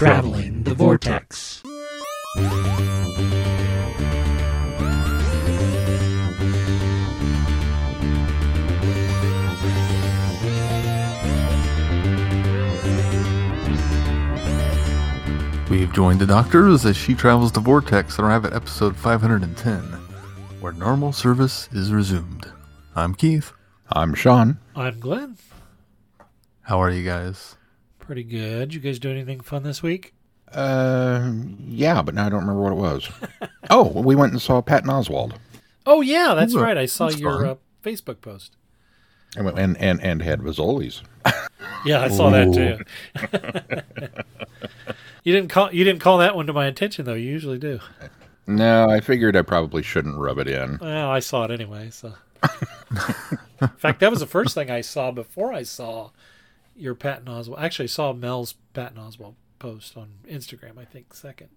[0.00, 1.62] Traveling the Vortex.
[15.68, 19.82] We've joined the Doctors as she travels the Vortex and arrive at episode 510,
[20.62, 22.50] where normal service is resumed.
[22.96, 23.52] I'm Keith.
[23.92, 24.60] I'm Sean.
[24.74, 25.36] I'm Glenn.
[26.62, 27.58] How are you guys?
[28.10, 28.74] Pretty good.
[28.74, 30.14] You guys do anything fun this week?
[30.52, 31.30] Uh,
[31.64, 33.08] yeah, but now I don't remember what it was.
[33.70, 35.34] oh, we went and saw Patton Oswalt,
[35.86, 36.76] Oh yeah, that's Ooh, right.
[36.76, 38.56] I saw your uh, Facebook post.
[39.36, 41.04] and and and, and had Vizoli's.
[41.86, 42.82] Yeah, I saw that too.
[45.22, 47.14] you didn't call you didn't call that one to my attention though.
[47.14, 47.78] You usually do.
[48.48, 50.78] No, I figured I probably shouldn't rub it in.
[50.80, 51.90] Well, I saw it anyway.
[51.90, 52.14] So,
[53.62, 56.10] in fact, that was the first thing I saw before I saw
[56.80, 57.60] your Patton Oswalt.
[57.60, 60.78] Actually, I saw Mel's Patton Oswalt post on Instagram.
[60.78, 61.48] I think second.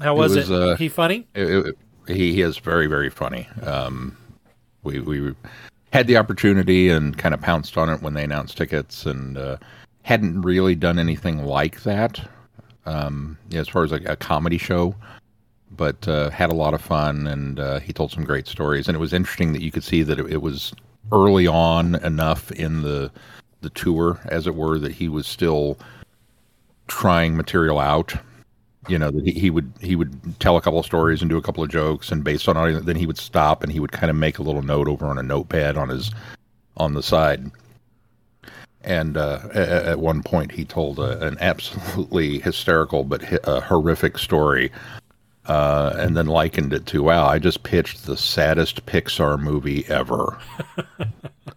[0.00, 0.50] How It was it?
[0.50, 1.26] uh, he funny?
[1.34, 3.48] It- it- he, is very very funny.
[3.62, 4.16] Um,
[4.84, 5.34] we we
[5.92, 9.56] had the opportunity and kind of pounced on it when they announced tickets and uh,
[10.02, 12.20] hadn't really done anything like that
[12.84, 14.94] um, yeah, as far as like a comedy show.
[15.76, 18.94] But uh, had a lot of fun and uh, he told some great stories and
[18.94, 20.72] it was interesting that you could see that it, it was
[21.10, 23.10] early on enough in the
[23.60, 25.78] the tour, as it were, that he was still
[26.88, 28.14] trying material out.
[28.88, 31.36] You know that he, he would he would tell a couple of stories and do
[31.36, 33.90] a couple of jokes and based on it then he would stop and he would
[33.90, 36.12] kind of make a little note over on a notepad on his
[36.76, 37.50] on the side.
[38.82, 44.70] And uh, at, one point he told a, an absolutely hysterical but uh, horrific story
[45.46, 50.38] uh, and then likened it to wow i just pitched the saddest pixar movie ever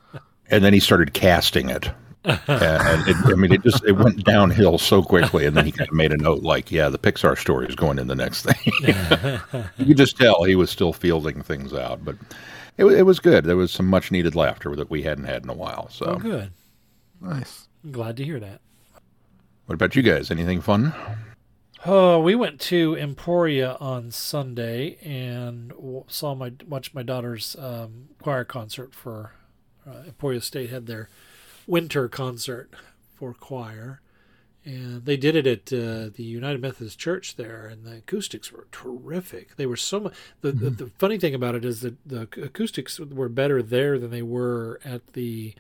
[0.50, 1.90] and then he started casting it
[2.26, 5.90] and it, I mean, it just it went downhill so quickly, and then he kind
[5.90, 8.74] of made a note like, "Yeah, the Pixar story is going in the next thing."
[9.78, 12.18] you could just tell he was still fielding things out, but
[12.78, 13.46] it, it was good.
[13.46, 15.88] There was some much needed laughter that we hadn't had in a while.
[15.90, 16.52] So, Oh, good.
[17.22, 17.70] Nice.
[17.86, 18.60] I'm glad to hear that.
[19.66, 20.30] what about you guys?
[20.30, 20.94] Anything fun?
[21.86, 25.72] Oh, we went to Emporia on Sunday and
[26.08, 29.32] saw my watched my daughter's um, choir concert for
[29.90, 31.10] uh, Emporia State had their
[31.68, 32.72] winter concert
[33.16, 34.02] for choir,
[34.66, 38.68] and they did it at uh, the United Methodist Church there, and the acoustics were
[38.72, 39.56] terrific.
[39.56, 40.14] They were so much.
[40.42, 44.12] The, the the funny thing about it is that the acoustics were better there than
[44.12, 45.54] they were at the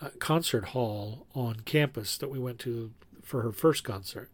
[0.00, 2.92] uh, concert hall on campus that we went to
[3.22, 4.30] for her first concert.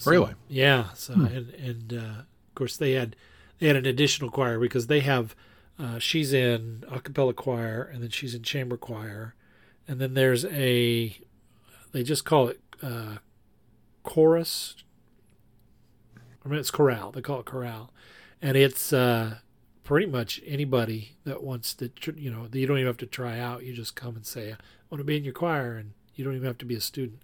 [0.00, 0.34] So, Really?
[0.48, 0.92] Yeah.
[0.94, 3.16] So and and uh, of course they had
[3.58, 5.34] they had an additional choir because they have
[5.78, 9.34] uh, she's in a cappella choir and then she's in chamber choir,
[9.86, 11.18] and then there's a
[11.92, 13.16] they just call it uh,
[14.02, 14.76] chorus.
[16.44, 17.12] I mean it's chorale.
[17.12, 17.90] They call it chorale,
[18.40, 19.38] and it's uh,
[19.84, 23.62] pretty much anybody that wants to you know you don't even have to try out.
[23.64, 24.56] You just come and say I
[24.90, 27.20] want to be in your choir, and you don't even have to be a student.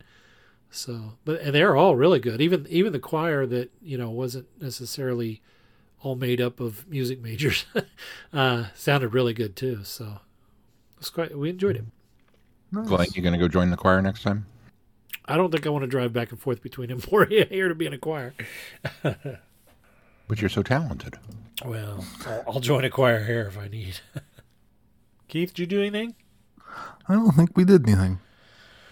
[0.70, 2.40] So, but and they're all really good.
[2.40, 5.40] Even even the choir that you know wasn't necessarily
[6.02, 7.64] all made up of music majors
[8.32, 9.84] uh, sounded really good too.
[9.84, 10.18] So
[10.98, 11.84] it's quite we enjoyed it.
[12.70, 12.88] Nice.
[12.88, 14.46] Glenn, you going to go join the choir next time?
[15.26, 17.86] I don't think I want to drive back and forth between Emporia here to be
[17.86, 18.34] in a choir.
[20.28, 21.18] But you're so talented.
[21.64, 24.00] Well, I'll, I'll join a choir here if I need.
[25.28, 26.14] Keith, did you do anything?
[27.06, 28.18] I don't think we did anything.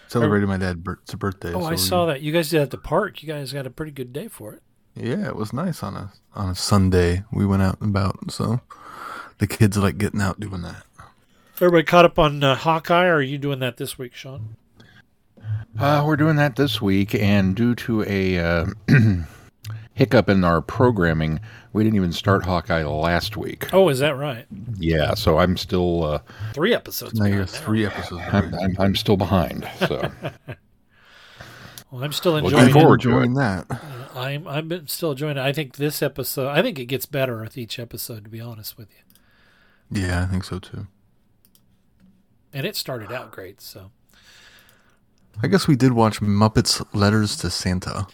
[0.08, 1.54] Celebrated my dad's bir- birthday.
[1.54, 2.20] Oh, so I we- saw that.
[2.20, 3.22] You guys did at the park.
[3.22, 4.62] You guys got a pretty good day for it.
[4.94, 7.24] Yeah, it was nice on a on a Sunday.
[7.32, 8.60] We went out and about, so
[9.38, 10.84] the kids like getting out doing that.
[11.56, 14.56] Everybody caught up on uh, Hawkeye, or are you doing that this week, Sean?
[15.78, 18.66] Uh, we're doing that this week, and due to a uh,
[19.94, 21.40] hiccup in our programming,
[21.72, 23.72] we didn't even start Hawkeye last week.
[23.72, 24.46] Oh, is that right?
[24.78, 26.18] Yeah, so I'm still uh,
[26.54, 27.14] Three episodes.
[27.14, 28.22] Now you're three episodes.
[28.32, 29.68] I'm, I'm, I'm still behind.
[29.78, 30.10] So
[31.90, 33.66] Well, I'm still Looking enjoying Looking forward forward to enjoying that.
[34.14, 35.40] I'm I'm still enjoying it.
[35.40, 36.48] I think this episode.
[36.48, 38.24] I think it gets better with each episode.
[38.24, 40.86] To be honest with you, Yeah, I think so too.
[42.52, 43.60] and it started out great.
[43.60, 43.90] So
[45.42, 48.06] I guess we did watch Muppets Letters to Santa.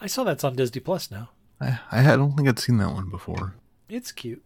[0.00, 1.30] I saw that's on Disney Plus now.
[1.60, 3.54] I I, don't think I'd seen that one before.
[3.88, 4.42] It's cute.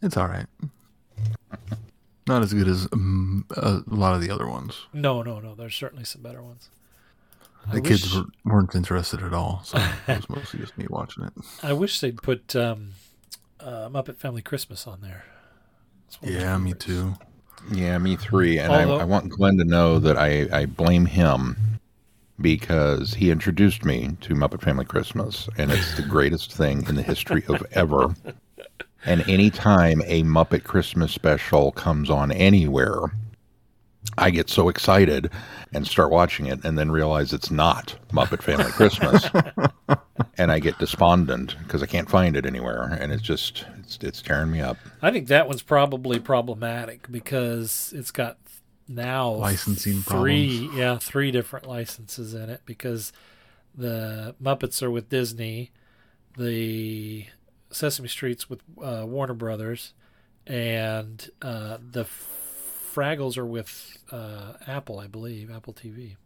[0.00, 0.46] It's all right.
[2.26, 4.86] Not as good as um, a lot of the other ones.
[4.92, 5.54] No, no, no.
[5.54, 6.70] There's certainly some better ones.
[7.68, 9.78] I The kids wish- were, weren't interested at all, so
[10.08, 11.32] it was mostly just me watching it.
[11.62, 12.92] I wish they'd put um,
[13.60, 15.24] uh, Muppet Family Christmas on there.
[16.08, 17.14] It's one Yeah, me too.
[17.72, 21.06] yeah, me three, and Although- I, I want Glenn to know that I, I blame
[21.06, 21.56] him
[22.40, 27.02] because he introduced me to Muppet Family Christmas, and it's the greatest thing in the
[27.02, 28.14] history of ever.
[29.06, 33.04] And anytime a Muppet Christmas special comes on anywhere,
[34.16, 35.30] I get so excited
[35.72, 39.28] and start watching it and then realize it's not Muppet Family Christmas.
[40.38, 44.22] and I get despondent because I can't find it anywhere and it's just it's, it's
[44.22, 44.78] tearing me up.
[45.02, 48.38] I think that one's probably problematic because it's got
[48.88, 53.12] now Licensing three yeah three different licenses in it because
[53.74, 55.70] the Muppets are with Disney,
[56.36, 57.26] the
[57.70, 59.94] Sesame Street's with uh, Warner Brothers,
[60.46, 62.04] and uh, the
[62.94, 66.16] Fraggles are with uh, Apple, I believe, Apple TV.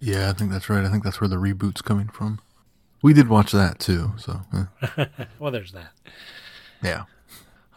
[0.00, 0.84] Yeah, I think that's right.
[0.84, 2.40] I think that's where the reboot's coming from.
[3.02, 4.40] We did watch that too, so
[4.96, 5.06] eh.
[5.38, 5.92] Well, there's that.
[6.82, 7.04] yeah.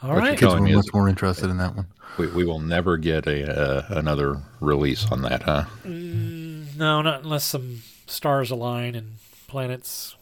[0.02, 0.30] All What you right.
[0.32, 1.88] Kids telling were much more interested in that one.
[2.18, 5.66] We, we will never get a uh, another release on that, huh?
[5.84, 9.16] No, not unless some stars align and
[9.48, 10.16] planets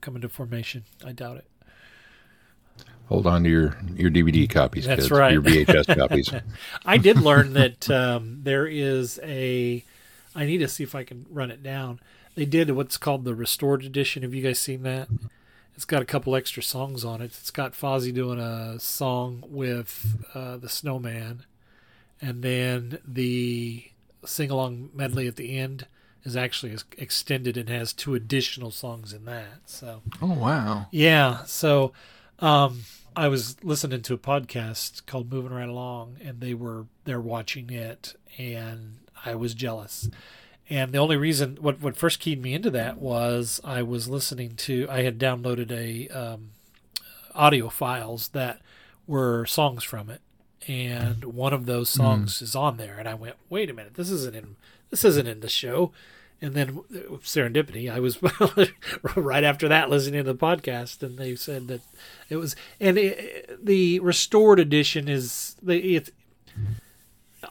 [0.00, 0.84] come into formation.
[1.04, 1.46] I doubt it.
[3.08, 5.10] Hold on to your your DVD copies, That's kids.
[5.10, 5.32] right.
[5.32, 6.30] Your VHS copies.
[6.84, 9.84] I did learn that um, there is a.
[10.34, 12.00] I need to see if I can run it down.
[12.34, 14.22] They did what's called the restored edition.
[14.22, 15.08] Have you guys seen that?
[15.74, 17.26] It's got a couple extra songs on it.
[17.40, 21.44] It's got Fozzie doing a song with uh, the Snowman,
[22.20, 23.84] and then the
[24.24, 25.86] sing along medley at the end
[26.24, 29.60] is actually extended and has two additional songs in that.
[29.66, 30.88] So Oh wow.
[30.90, 31.44] yeah.
[31.44, 31.92] So
[32.40, 32.82] um,
[33.16, 37.70] I was listening to a podcast called Moving Right Along, and they were they're watching
[37.70, 40.08] it, and I was jealous.
[40.70, 44.54] And the only reason what what first keyed me into that was I was listening
[44.56, 46.50] to I had downloaded a um,
[47.34, 48.60] audio files that
[49.06, 50.20] were songs from it,
[50.68, 54.10] and one of those songs is on there, and I went, wait a minute, this
[54.10, 54.56] isn't in
[54.90, 55.92] this isn't in the show.
[56.40, 58.18] And then uh, serendipity, I was
[59.16, 61.80] right after that listening to the podcast, and they said that
[62.28, 66.10] it was, and it, the restored edition is the it's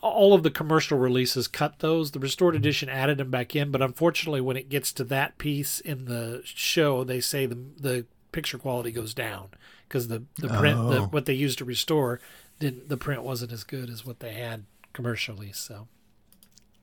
[0.02, 2.12] all of the commercial releases cut those.
[2.12, 5.80] The restored edition added them back in, but unfortunately, when it gets to that piece
[5.80, 9.50] in the show, they say the the picture quality goes down
[9.88, 11.08] because the the print the, Oh.
[11.08, 12.20] what they used to restore
[12.60, 15.52] didn't the print wasn't as good as what they had commercially.
[15.54, 15.88] So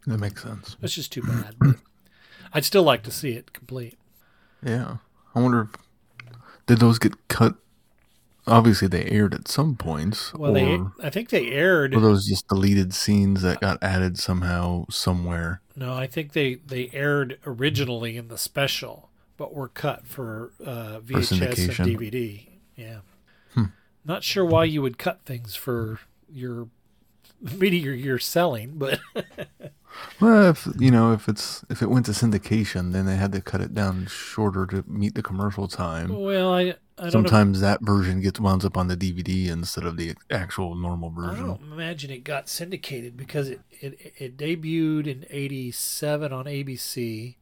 [0.06, 0.76] That makes sense.
[0.82, 1.56] it's just too bad.
[2.54, 3.98] I'd still like to see it complete.
[4.64, 4.98] Yeah.
[5.34, 5.68] I wonder if
[6.66, 7.56] did those get cut
[8.46, 10.32] obviously they aired at some points.
[10.34, 11.94] Well, or they I think they aired.
[11.94, 15.60] were those just deleted scenes that got added somehow somewhere?
[15.76, 21.00] No, I think they they aired originally in the special, but were cut for uh,
[21.00, 21.88] VHS and.
[21.90, 22.46] DVD.
[22.76, 22.98] Yeah,
[23.54, 23.64] Hmm.
[24.04, 26.68] not sure why you would cut things for your
[27.40, 29.00] media you're selling, but
[30.20, 33.40] Well, if you know, if it's if it went to syndication, then they had to
[33.40, 36.08] cut it down shorter to meet the commercial time.
[36.18, 37.10] well, I I don't know.
[37.10, 41.26] Sometimes that version gets wound up on the DVD instead of the actual normal I
[41.30, 41.46] version.
[41.46, 47.34] don't imagine it got syndicated because it, it, it debuted in 87 on ABC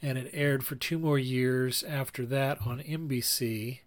[0.00, 3.80] and it aired for two more years after that on NBC.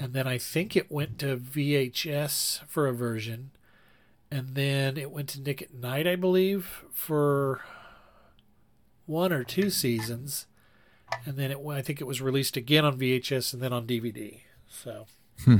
[0.00, 3.50] And then I think it went to VHS for a version.
[4.30, 7.60] And then it went to Nick at Night, I believe, for
[9.06, 10.46] one or two seasons.
[11.24, 14.40] And then it, I think it was released again on VHS and then on DVD.
[14.68, 15.06] So.
[15.44, 15.58] Hmm.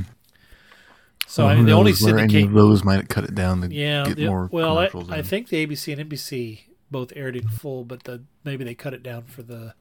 [1.27, 3.35] So Well, I mean, the only knows where any syndicate of those might cut it
[3.35, 4.89] down to yeah, get the- more well, I.
[5.09, 8.93] I think the ABC and NBC both aired in full, but the maybe they cut
[8.93, 9.73] it down for the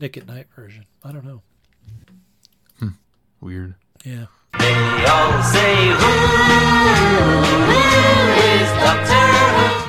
[0.00, 0.86] Nick at Night version.
[1.04, 1.42] I don't know.
[3.40, 3.74] weird.
[4.04, 4.26] Yeah,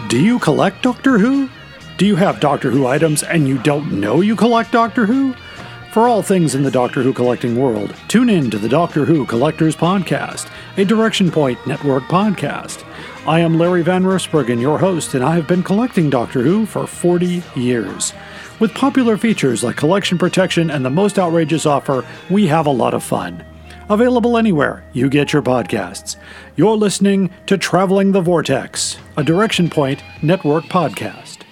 [0.08, 1.50] Do you collect Doctor Who?
[1.98, 5.34] Do you have Doctor Who items and you don't know you collect Doctor Who?
[5.92, 9.26] For all things in the Doctor Who collecting world, tune in to the Doctor Who
[9.26, 12.84] Collectors Podcast, a Direction Point Network podcast.
[13.26, 16.86] I am Larry Van Rosbergen, your host, and I have been collecting Doctor Who for
[16.86, 18.14] 40 years.
[18.60, 22.94] With popular features like collection protection and the most outrageous offer, we have a lot
[22.94, 23.44] of fun.
[23.90, 26.16] Available anywhere you get your podcasts.
[26.56, 31.44] You're listening to Traveling the Vortex, a Direction Point Network podcast.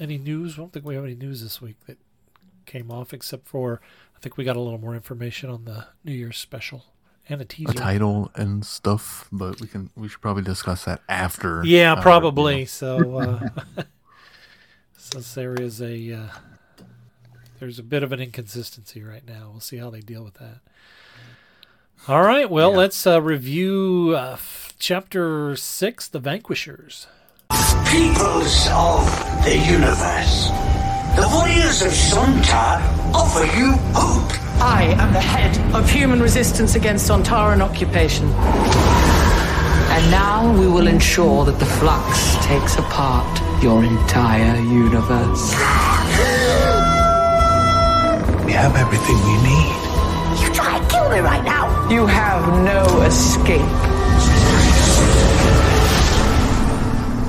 [0.00, 0.54] any news?
[0.54, 1.98] I don't think we have any news this week that
[2.64, 3.82] came off, except for
[4.16, 6.86] I think we got a little more information on the New Year's special
[7.28, 7.72] and a teaser.
[7.72, 11.62] A title and stuff, but we can we should probably discuss that after.
[11.62, 12.64] Yeah, uh, probably.
[12.64, 13.48] So, uh,
[14.96, 16.28] since there is a uh,
[17.60, 20.60] there's a bit of an inconsistency right now, we'll see how they deal with that.
[22.08, 22.50] All right.
[22.50, 27.06] Well, let's uh, review uh, f- chapter six, "The Vanquishers."
[27.88, 29.06] Peoples of
[29.44, 30.48] the universe,
[31.14, 32.80] the warriors of Sontar
[33.14, 34.32] offer you hope.
[34.60, 38.26] I am the head of human resistance against Sontaran occupation.
[39.94, 45.52] And now we will ensure that the flux takes apart your entire universe.
[48.46, 49.91] We have everything we need.
[50.40, 51.88] You try and kill me right now.
[51.88, 53.60] You have no escape.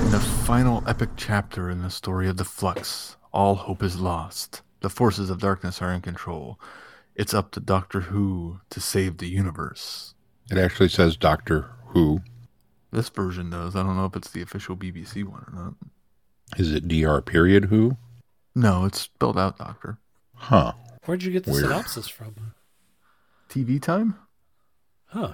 [0.04, 4.62] In the final epic chapter in the story of the Flux, all hope is lost.
[4.82, 6.60] The forces of darkness are in control.
[7.16, 10.14] It's up to Doctor Who to save the universe.
[10.52, 12.22] It actually says Doctor Who.
[12.92, 13.76] This version does.
[13.76, 15.74] I don't know if it's the official BBC one or not.
[16.58, 17.98] Is it DR period Who?
[18.56, 19.98] No, it's spelled out Doctor.
[20.36, 20.74] Huh.
[21.06, 21.64] Where'd you get the Weird.
[21.66, 22.36] synopsis from?
[23.54, 24.16] TV time?
[25.06, 25.34] Huh.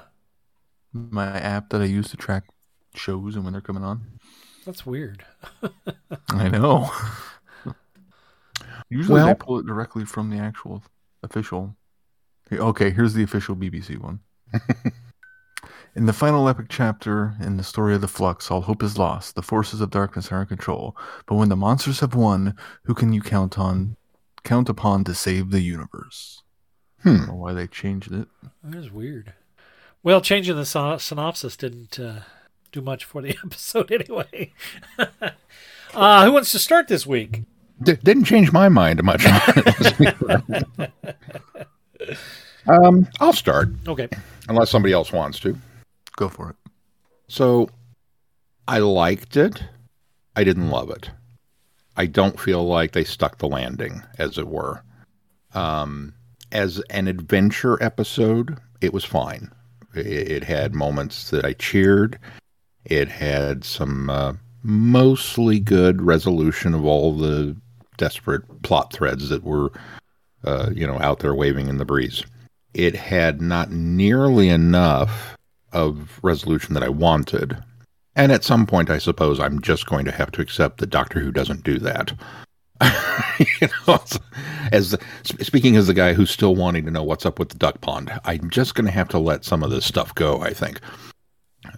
[0.91, 2.43] My app that I use to track
[2.93, 4.19] shows and when they're coming on.
[4.65, 5.23] That's weird.
[6.29, 6.91] I know.
[8.89, 10.83] Usually they pull it directly from the actual
[11.23, 11.77] official.
[12.51, 14.19] Okay, here's the official BBC one.
[15.95, 19.35] in the final epic chapter in the story of the Flux, all hope is lost.
[19.35, 20.97] The forces of darkness are in control.
[21.25, 23.95] But when the monsters have won, who can you count on?
[24.43, 26.43] Count upon to save the universe.
[26.99, 27.17] I Hmm.
[27.17, 28.27] don't know why they changed it.
[28.63, 29.33] That is weird.
[30.03, 30.65] Well, changing the
[30.99, 32.21] synopsis didn't uh,
[32.71, 34.53] do much for the episode anyway.
[35.93, 37.43] uh, who wants to start this week?
[37.81, 39.25] D- didn't change my mind much.
[42.67, 44.09] um, I'll start Okay.
[44.47, 45.57] unless somebody else wants to.
[46.17, 46.55] Go for it.
[47.27, 47.69] So,
[48.67, 49.63] I liked it.
[50.35, 51.09] I didn't love it.
[51.95, 54.83] I don't feel like they stuck the landing, as it were.
[55.53, 56.13] Um,
[56.51, 59.51] as an adventure episode, it was fine.
[59.95, 62.19] It, had moments that I cheered.
[62.85, 67.55] It had some uh, mostly good resolution of all the
[67.97, 69.71] desperate plot threads that were,
[70.43, 72.23] uh, you know, out there waving in the breeze.
[72.73, 75.35] It had not nearly enough
[75.71, 77.57] of resolution that I wanted.
[78.15, 81.19] And at some point, I suppose I'm just going to have to accept that Doctor
[81.19, 82.13] Who doesn't do that.
[83.39, 83.99] you know,
[84.71, 87.81] as speaking as the guy who's still wanting to know what's up with the duck
[87.81, 90.41] pond, I'm just going to have to let some of this stuff go.
[90.41, 90.79] I think,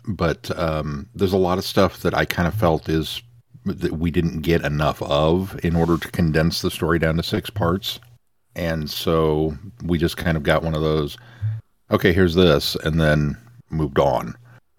[0.07, 3.21] but um, there's a lot of stuff that I kind of felt is
[3.65, 7.49] that we didn't get enough of in order to condense the story down to six
[7.49, 7.99] parts,
[8.55, 11.17] and so we just kind of got one of those.
[11.89, 13.37] Okay, here's this, and then
[13.69, 14.35] moved on,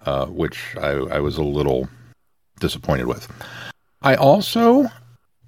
[0.06, 1.88] uh, which I, I was a little
[2.60, 3.30] disappointed with.
[4.02, 4.90] I also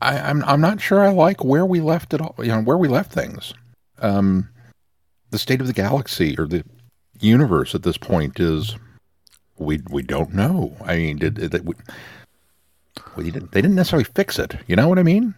[0.04, 2.34] I, I'm I'm not sure I like where we left it all.
[2.38, 3.54] You know where we left things.
[3.99, 4.49] Um,
[5.30, 6.64] the state of the galaxy or the
[7.20, 8.76] universe at this point is
[9.56, 10.76] we we don't know.
[10.84, 11.75] I mean, did, did we,
[13.16, 14.56] we didn't, they didn't necessarily fix it.
[14.66, 15.34] You know what I mean?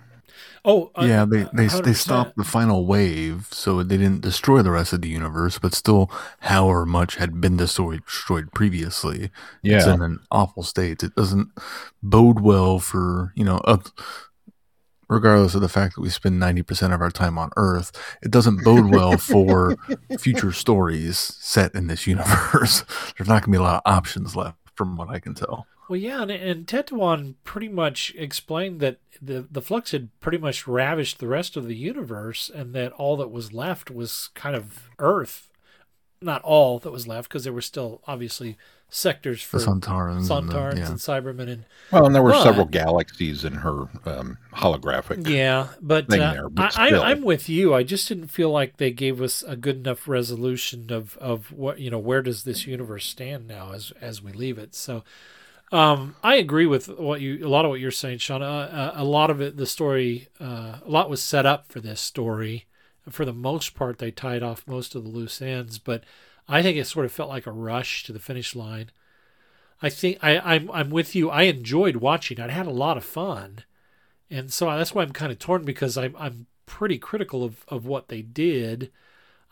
[0.69, 1.95] Oh, uh, yeah, they they, they 100%.
[1.95, 6.11] stopped the final wave, so they didn't destroy the rest of the universe, but still,
[6.41, 9.31] however much had been destroyed destroyed previously,
[9.63, 11.05] it's in an awful state.
[11.05, 11.51] It doesn't
[12.03, 13.87] bode well for you know, up,
[15.09, 18.31] regardless of the fact that we spend ninety percent of our time on Earth, it
[18.31, 19.77] doesn't bode well for
[20.19, 22.85] future stories set in this universe.
[23.19, 25.67] There's not going to be a lot of options left, from what I can tell.
[25.89, 30.67] Well, yeah, and, and Tecteun pretty much explained that the the flux had pretty much
[30.67, 34.91] ravished the rest of the universe, and that all that was left was kind of
[34.99, 35.49] Earth.
[36.21, 38.57] Not all that was left, because there were still obviously
[38.89, 40.89] sectors for The Sontarans, and the- Sontarans yeah.
[40.89, 45.29] and Cybermen, and Well, and there were But- several galaxies in her um, holographic.
[45.29, 45.69] yeah.
[45.81, 47.03] But, thing uh, there, but I, still.
[47.03, 47.75] I, I'm with you.
[47.75, 51.79] I just didn't feel like they gave us a good enough resolution of of what
[51.81, 51.99] you know.
[51.99, 54.75] Where does this universe stand now as as we leave it?
[54.75, 55.03] So.
[55.73, 58.41] Um, I agree with what you a lot of what you're saying, Sean.
[58.41, 61.81] Uh, uh, a lot of it, the story, uh, a lot was set up for
[61.81, 62.67] this story.
[63.11, 66.05] For the most part, they tied off most of the loose ends, but
[66.49, 68.91] I think it sort of felt like a rush to the finish line.
[69.83, 71.31] I think I, I'm I'm with you.
[71.31, 72.41] I enjoyed watching.
[72.41, 73.65] I had a lot of fun,
[74.31, 77.87] and so that's why I'm kind of torn because I'm I'm pretty critical of of
[77.87, 78.91] what they did.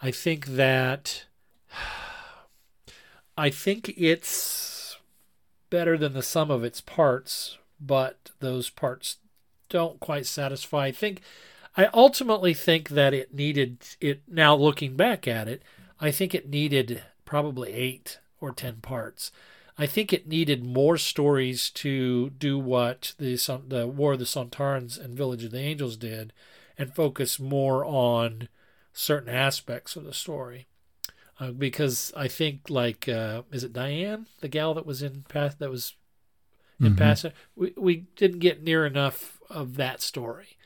[0.01, 1.25] I think that
[3.37, 4.97] I think it's
[5.71, 9.17] better than the sum of its parts, but those parts
[9.69, 10.87] don't quite satisfy.
[10.87, 11.21] I think
[11.77, 15.63] I ultimately think that it needed it now looking back at it,
[16.01, 19.31] I think it needed probably 8 or 10 parts.
[19.77, 23.35] I think it needed more stories to do what the
[23.67, 26.33] the War of the Sontarans and Village of the Angels did
[26.79, 28.49] and focus more on
[28.93, 30.67] certain aspects of the story.
[31.41, 35.59] Uh, because I think like uh, is it Diane, the gal that was in past
[35.59, 35.95] that was
[36.81, 36.99] in Mhm.
[36.99, 40.57] past we we didn't get near enough of that story.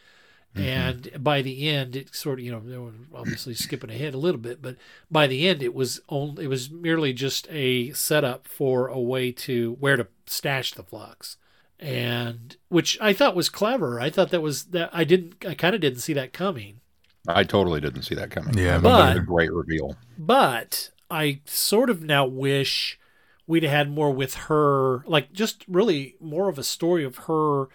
[0.55, 0.67] Mm-hmm.
[0.67, 4.19] And by the end, it sort of, you know, they were obviously skipping ahead a
[4.19, 4.76] little bit, but
[5.11, 9.31] by the end, it was only, it was merely just a setup for a way
[9.33, 11.37] to where to stash the flux,
[11.78, 14.00] and which I thought was clever.
[14.00, 16.81] I thought that was that I didn't, I kind of didn't see that coming.
[17.26, 18.57] I totally didn't see that coming.
[18.57, 19.97] Yeah, I thought that was but- a great reveal.
[20.17, 22.99] But I sort of now wish
[23.47, 27.67] we'd had more with her, like just really more of a story of her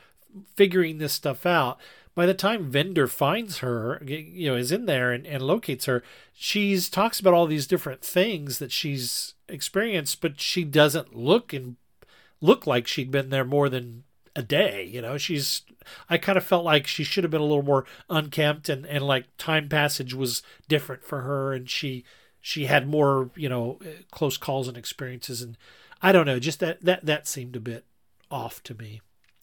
[0.55, 1.79] figuring this stuff out.
[2.15, 6.03] By the time Vinder finds her, you know, is in there and, and locates her,
[6.31, 11.75] she's talks about all these different things that she's experienced, but she doesn't look and
[12.39, 14.03] look like she'd been there more than
[14.35, 14.83] a day.
[14.83, 15.63] You know, she's.
[16.09, 19.05] I kind of felt like she should have been a little more unkempt, and and
[19.05, 22.03] like time passage was different for her, and she
[22.39, 25.57] she had more you know eh, close calls and experiences, and
[26.01, 27.85] I don't know, just that that that seemed a bit
[28.29, 29.01] off to me.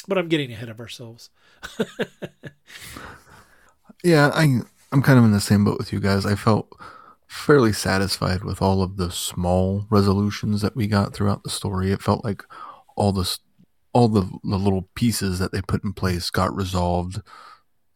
[0.08, 1.30] But I'm getting ahead of ourselves.
[4.02, 4.60] Yeah, I
[4.92, 6.26] I'm kind of in the same boat with you guys.
[6.26, 6.72] I felt
[7.28, 11.92] fairly satisfied with all of the small resolutions that we got throughout the story.
[11.92, 12.42] It felt like
[12.96, 13.38] all the
[13.92, 17.20] all the, the little pieces that they put in place got resolved,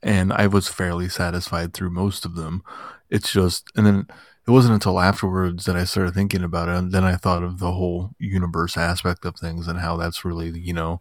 [0.02, 2.62] and I was fairly satisfied through most of them.
[3.10, 4.06] It's just, and then
[4.46, 7.58] it wasn't until afterwards that I started thinking about it, and then I thought of
[7.60, 11.00] the whole universe aspect of things and how that's really, you know,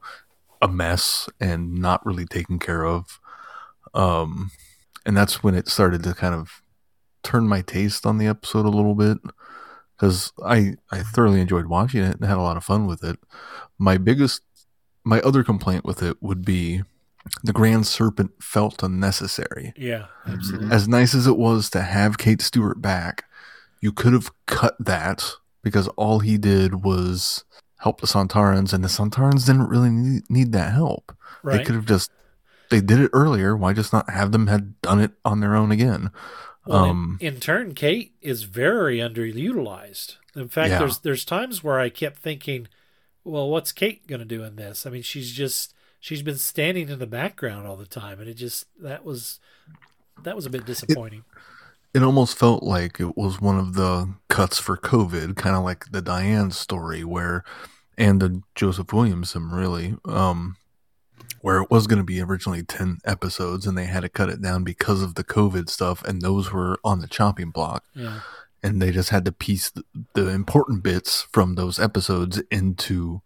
[0.63, 3.19] a mess and not really taken care of.
[3.93, 4.49] Um,
[5.05, 6.61] and that's when it started to kind of
[7.21, 9.17] turn my taste on the episode a little bit
[9.95, 13.19] because I I thoroughly enjoyed watching it and had a lot of fun with it.
[13.77, 14.41] My biggest
[15.03, 16.81] my other complaint with it would be
[17.43, 19.73] the Grand Serpent felt unnecessary.
[19.75, 20.71] Yeah, absolutely.
[20.71, 23.25] As nice as it was to have Kate Stewart back,
[23.81, 27.43] you could have cut that because all he did was
[27.83, 31.15] help the Sontarans, and the Sontarans didn't really need, need that help.
[31.43, 32.09] They could have just
[32.69, 33.55] they did it earlier.
[33.55, 36.09] Why just not have them had done it on their own again?
[36.65, 40.15] Well, in- um, in, turn, Kate is very underutilized.
[40.35, 40.79] In fact, Yeah.
[40.79, 42.67] there's there's times where I kept thinking,
[43.23, 44.85] well, what's Kate going to do in this?
[44.85, 48.35] I mean, she's just she's been standing in the background all the time, and it
[48.35, 49.39] just that was
[50.23, 51.23] that was a bit disappointing.
[51.93, 55.91] it almost felt like it was one of the cuts for COVID, kind of like
[55.91, 57.43] the Diane story, where
[57.97, 60.57] and the Joseph Williamson really, um,
[61.41, 64.41] where it was going to be originally ten episodes, and they had to cut it
[64.41, 67.83] down because of the COVID stuff, and those were on the chopping block.
[67.93, 68.21] yeah,
[68.63, 73.21] and they just had to piece the, the important bits from those episodes into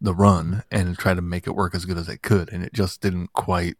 [0.00, 2.72] the run and try to make it work as good as they could and it
[2.72, 3.74] just didn't quite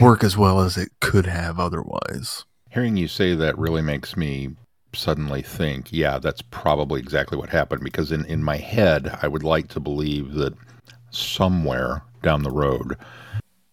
[0.00, 4.50] work as well as it could have otherwise Hearing you say that really makes me
[4.94, 7.82] suddenly think, yeah, that's probably exactly what happened.
[7.84, 10.54] Because in, in my head, I would like to believe that
[11.10, 12.96] somewhere down the road,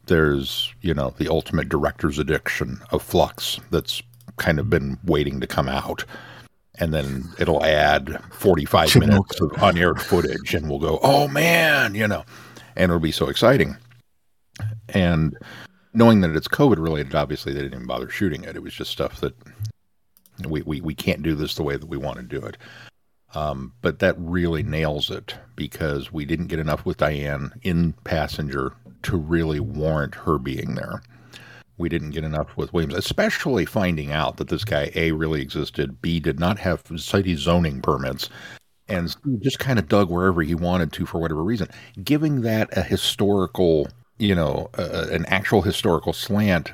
[0.06, 4.02] there's, you know, the ultimate director's addiction of Flux that's
[4.38, 6.06] kind of been waiting to come out.
[6.80, 11.96] And then it'll add 45 Chip minutes of unaired footage, and we'll go, oh man,
[11.96, 12.24] you know,
[12.76, 13.76] and it'll be so exciting.
[14.90, 15.36] And
[15.94, 18.56] knowing that it's COVID related, obviously they didn't even bother shooting it.
[18.56, 19.34] It was just stuff that
[20.46, 22.58] we, we, we can't do this the way that we want to do it.
[23.34, 28.74] Um, but that really nails it because we didn't get enough with Diane in Passenger
[29.04, 31.02] to really warrant her being there.
[31.78, 36.02] We didn't get enough with Williams, especially finding out that this guy A really existed,
[36.02, 38.30] B did not have city zoning permits,
[38.88, 41.68] and just kind of dug wherever he wanted to for whatever reason.
[42.04, 46.72] Giving that a historical, you know, uh, an actual historical slant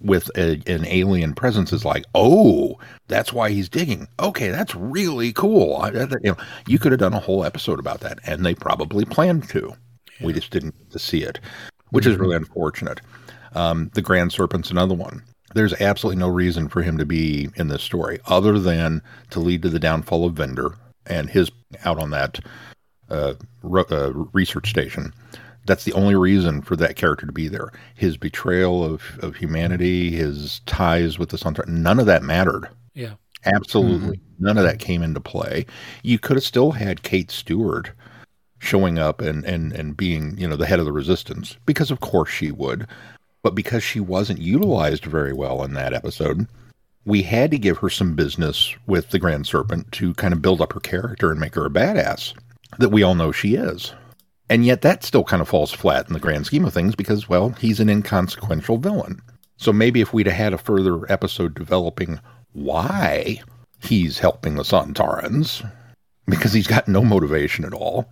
[0.00, 2.78] with a, an alien presence is like, oh,
[3.08, 4.08] that's why he's digging.
[4.20, 5.76] Okay, that's really cool.
[5.76, 8.54] I, I- you know, you could have done a whole episode about that, and they
[8.54, 9.74] probably planned to.
[10.20, 11.40] We just didn't get to see it,
[11.90, 13.00] which is really unfortunate.
[13.54, 15.22] Um, the Grand Serpent's another one.
[15.54, 19.62] There's absolutely no reason for him to be in this story other than to lead
[19.62, 20.76] to the downfall of Vinder
[21.06, 21.50] and his
[21.84, 22.40] out on that
[23.10, 25.12] uh, ro- uh, research station.
[25.66, 27.72] That's the only reason for that character to be there.
[27.94, 32.68] His betrayal of, of humanity, his ties with the Sun, none of that mattered.
[32.94, 33.14] yeah,
[33.46, 34.16] Absolutely.
[34.16, 34.44] Mm-hmm.
[34.44, 35.66] None of that came into play.
[36.02, 37.92] You could have still had Kate Stewart
[38.58, 42.00] showing up and, and, and being, you know, the head of the resistance, because of
[42.00, 42.86] course she would.
[43.42, 46.46] But because she wasn't utilized very well in that episode,
[47.04, 50.62] we had to give her some business with the Grand Serpent to kind of build
[50.62, 52.32] up her character and make her a badass
[52.78, 53.92] that we all know she is.
[54.50, 57.28] And yet that still kind of falls flat in the grand scheme of things because,
[57.28, 59.20] well, he's an inconsequential villain.
[59.56, 62.20] So maybe if we'd have had a further episode developing
[62.52, 63.40] why
[63.80, 65.68] he's helping the Sontarans,
[66.26, 68.10] because he's got no motivation at all,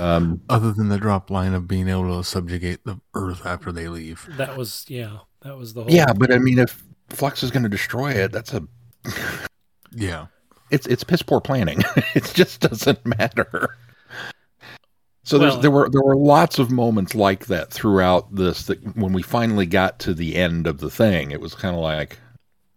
[0.00, 3.88] Um, Other than the drop line of being able to subjugate the Earth after they
[3.88, 4.28] leave.
[4.36, 5.90] That was yeah, that was the whole.
[5.90, 8.62] yeah, but I mean, if Flux is going to destroy it, that's a
[9.92, 10.26] Yeah.
[10.70, 11.82] it's it's piss poor planning.
[12.14, 13.76] it just doesn't matter.
[15.28, 18.62] So Well- there were there were lots of moments like that throughout this.
[18.64, 21.82] That when we finally got to the end of the thing, it was kind of
[21.82, 22.18] like,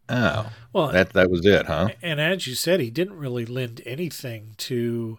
[0.10, 1.90] oh, well, that that was it, huh?
[2.02, 5.18] and as you said, he didn't really lend anything to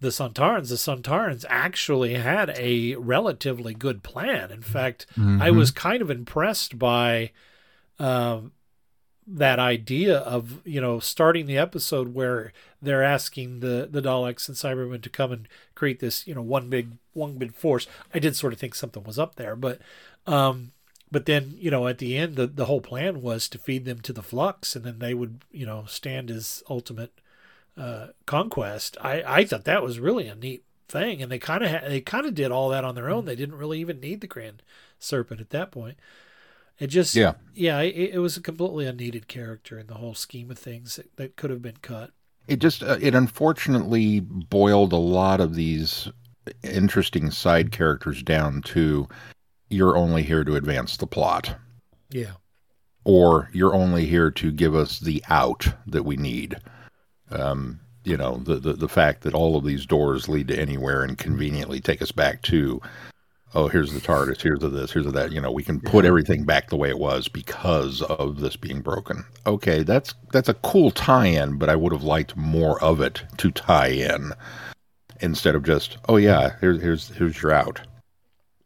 [0.00, 0.68] the Sontarans.
[0.70, 4.50] The Sontarans actually had a relatively good plan.
[4.50, 5.56] In fact, I Mhm.
[5.56, 7.30] was kind of impressed by
[8.00, 8.50] um,
[9.26, 14.56] that idea of you know starting the episode where they're asking the the Daleks and
[14.56, 17.86] Cybermen to come and create this you know one big one big force.
[18.12, 19.80] I did sort of think something was up there, but
[20.26, 20.72] um,
[21.10, 24.00] but then you know at the end the the whole plan was to feed them
[24.00, 27.12] to the flux, and then they would you know stand as ultimate
[27.76, 28.96] uh, conquest.
[29.00, 32.00] I I thought that was really a neat thing, and they kind of ha- they
[32.00, 33.24] kind of did all that on their own.
[33.24, 34.62] They didn't really even need the Grand
[34.98, 35.96] Serpent at that point.
[36.82, 37.34] It just Yeah.
[37.54, 41.16] yeah it, it was a completely unneeded character in the whole scheme of things that,
[41.16, 42.10] that could have been cut.
[42.48, 46.08] It just uh, it unfortunately boiled a lot of these
[46.64, 49.08] interesting side characters down to
[49.68, 51.56] you're only here to advance the plot.
[52.10, 52.32] Yeah.
[53.04, 56.56] or you're only here to give us the out that we need.
[57.30, 61.02] Um, you know, the, the the fact that all of these doors lead to anywhere
[61.04, 62.80] and conveniently take us back to,
[63.54, 65.32] oh, here's the TARDIS, here's the this, here's the that.
[65.32, 68.80] You know, we can put everything back the way it was because of this being
[68.80, 69.24] broken.
[69.46, 73.50] Okay, that's that's a cool tie-in, but I would have liked more of it to
[73.50, 74.32] tie in
[75.20, 77.80] instead of just, oh yeah, here's here's here's your out.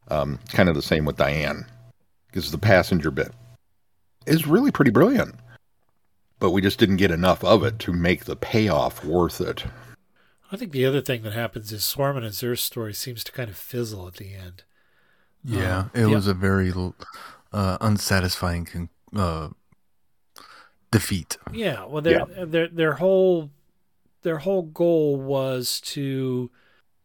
[0.09, 1.67] Um, kind of the same with Diane,
[2.29, 3.33] because the passenger bit
[4.27, 5.35] is really pretty brilliant.
[6.39, 9.65] But we just didn't get enough of it to make the payoff worth it.
[10.53, 13.51] I think the other thing that happens is Swarm and Azure's story seems to kind
[13.51, 14.63] of fizzle at the end.
[15.47, 15.79] Yeah.
[15.79, 16.15] Um, it yeah.
[16.15, 16.73] was a very
[17.53, 19.49] uh, unsatisfying con- uh,
[20.91, 21.37] defeat.
[21.53, 23.51] Yeah, well, their their their whole
[24.23, 26.51] their whole goal was to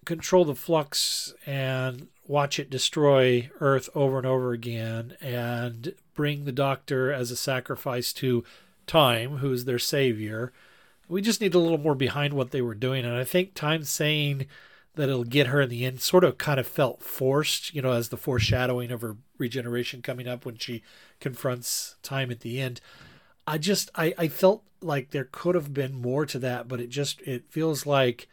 [0.05, 6.51] control the flux and watch it destroy Earth over and over again, and bring the
[6.51, 8.43] Doctor as a sacrifice to
[8.87, 10.51] Time, who's their savior.
[11.07, 13.83] We just need a little more behind what they were doing, and I think Time
[13.83, 14.47] saying
[14.95, 17.93] that it'll get her in the end sort of kind of felt forced, you know,
[17.93, 20.83] as the foreshadowing of her regeneration coming up when she
[21.19, 22.81] confronts Time at the end.
[23.47, 26.89] I just I, I felt like there could have been more to that, but it
[26.89, 28.27] just it feels like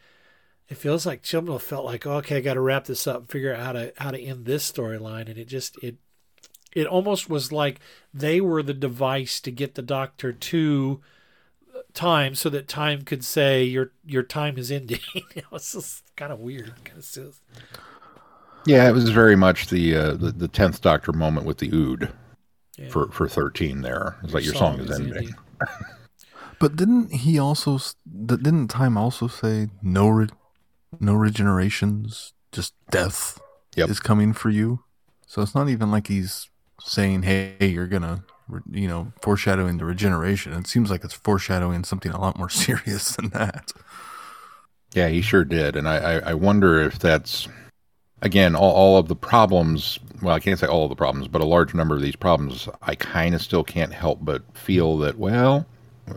[0.67, 3.29] it feels like Chibnall felt like oh, okay, I got to wrap this up and
[3.29, 5.97] figure out how to how to end this storyline, and it just it
[6.73, 7.79] it almost was like
[8.13, 11.01] they were the device to get the Doctor to
[11.93, 14.99] time so that time could say your your time is ending.
[15.35, 17.33] it was just kind of weird, kind of silly.
[18.65, 22.11] Yeah, it was very much the uh, the, the tenth Doctor moment with the Ood
[22.77, 22.89] Yeah.
[22.89, 23.81] for for thirteen.
[23.81, 25.35] There, it's like your song, is ending.
[26.59, 27.79] But didn't he also?
[28.25, 30.27] Didn't time also say no, re-
[30.99, 33.39] no regenerations, just death
[33.77, 33.89] Yep.
[33.89, 34.83] is coming for you?
[35.25, 36.49] So it's not even like he's
[36.81, 38.23] saying, "Hey, you're gonna," re-
[38.71, 40.53] you know, foreshadowing the regeneration.
[40.53, 43.71] It seems like it's foreshadowing something a lot more serious than that.
[44.93, 47.47] Yeah, he sure did, and I, I, I wonder if that's
[48.21, 49.99] again all, all of the problems.
[50.21, 52.67] Well, I can't say all of the problems, but a large number of these problems.
[52.81, 55.65] I kind of still can't help but feel that well,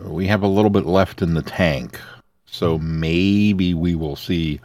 [0.01, 1.99] we have a little bit left in the tank,
[2.45, 4.59] so maybe we will see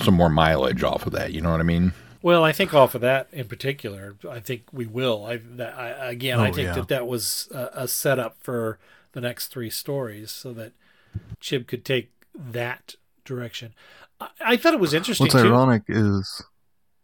[0.00, 1.32] some more mileage off of that.
[1.32, 1.92] You know what I mean?
[2.24, 5.26] Well, I think off of that in particular, I think we will.
[5.26, 6.72] I, that, I again, I Oh, think yeah.
[6.76, 8.78] that that was a, a setup for
[9.12, 10.72] the next three stories, so that
[11.42, 12.94] Chib could take that
[13.26, 13.74] direction.
[14.22, 15.48] I, I thought it was interesting What's too.
[15.52, 16.42] ironic is,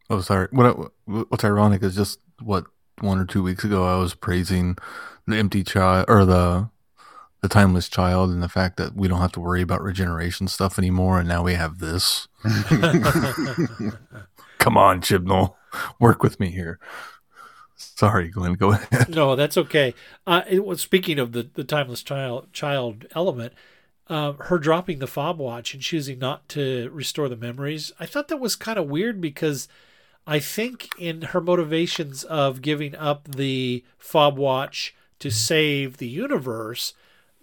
[0.08, 0.48] oh, sorry.
[0.52, 2.64] What What's ironic is just what
[3.02, 4.78] one or two weeks ago I was praising
[5.26, 6.70] the empty child or the
[7.42, 10.78] the timeless child and the fact that we don't have to worry about regeneration stuff
[10.78, 12.26] anymore, and now we have this.
[14.60, 15.54] Come on, Chibnall,
[15.98, 16.78] work with me here.
[17.76, 19.08] Sorry, Glenn, go ahead.
[19.14, 19.94] no, that's okay.
[20.26, 23.54] Uh, it was speaking of the the timeless child child element.
[24.06, 27.90] Uh, her dropping the fob watch and choosing not to restore the memories.
[27.98, 29.66] I thought that was kind of weird because
[30.26, 36.92] I think in her motivations of giving up the fob watch to save the universe,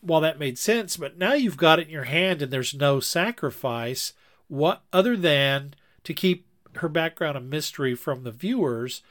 [0.02, 3.00] while that made sense, but now you've got it in your hand and there's no
[3.00, 4.14] sacrifice.
[4.50, 6.47] What other than to keep
[6.78, 9.02] her background a mystery from the viewers?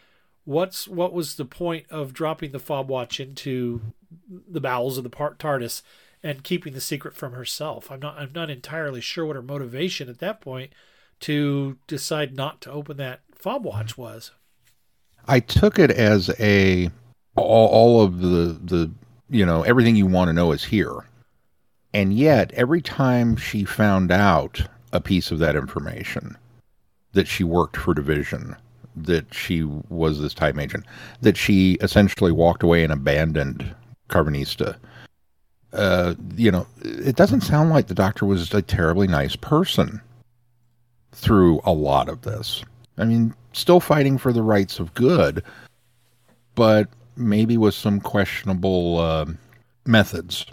[0.44, 3.81] What's what was the point of dropping the fob watch into
[4.29, 5.83] the bowels of the part TARDIS
[6.22, 7.90] and keeping the secret from herself?
[7.90, 10.72] I'm not I'm not entirely sure what her motivation at that point
[11.20, 14.31] to decide not to open that fob watch was.
[15.26, 16.90] I took it as a
[17.35, 18.90] all, all of the the
[19.29, 21.07] you know everything you want to know is here,
[21.92, 26.37] and yet every time she found out a piece of that information
[27.16, 28.55] that she worked for Division,
[28.94, 30.85] that she was this time agent,
[31.22, 33.74] that she essentially walked away and abandoned
[34.11, 34.76] Karvanista.
[35.72, 40.00] Uh, you know, it doesn't sound like the doctor was a terribly nice person
[41.12, 42.62] through a lot of this.
[42.98, 45.42] I mean, still fighting for the rights of good,
[46.55, 49.24] but maybe with some questionable uh,
[49.87, 50.44] methods.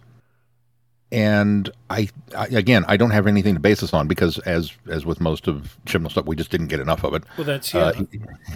[1.13, 5.05] And I, I, again, I don't have anything to base this on because, as as
[5.05, 7.23] with most of Chibnall stuff, we just didn't get enough of it.
[7.37, 7.81] Well, that's yeah.
[7.85, 8.03] Uh,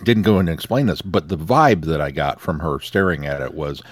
[0.03, 3.27] didn't go in and explain this, but the vibe that I got from her staring
[3.27, 3.83] at it was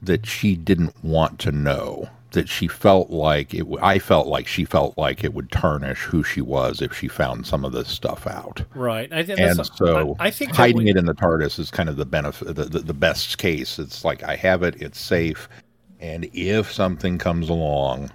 [0.00, 2.08] that she didn't want to know.
[2.32, 3.66] That she felt like it.
[3.80, 7.46] I felt like she felt like it would tarnish who she was if she found
[7.46, 8.62] some of this stuff out.
[8.74, 9.10] right.
[9.12, 11.70] I think And that's, so, I, I think hiding we- it in the TARDIS is
[11.70, 13.78] kind of the benefit, the, the, the best case.
[13.78, 15.48] It's like I have it, it's safe,
[16.06, 18.10] and if something comes along,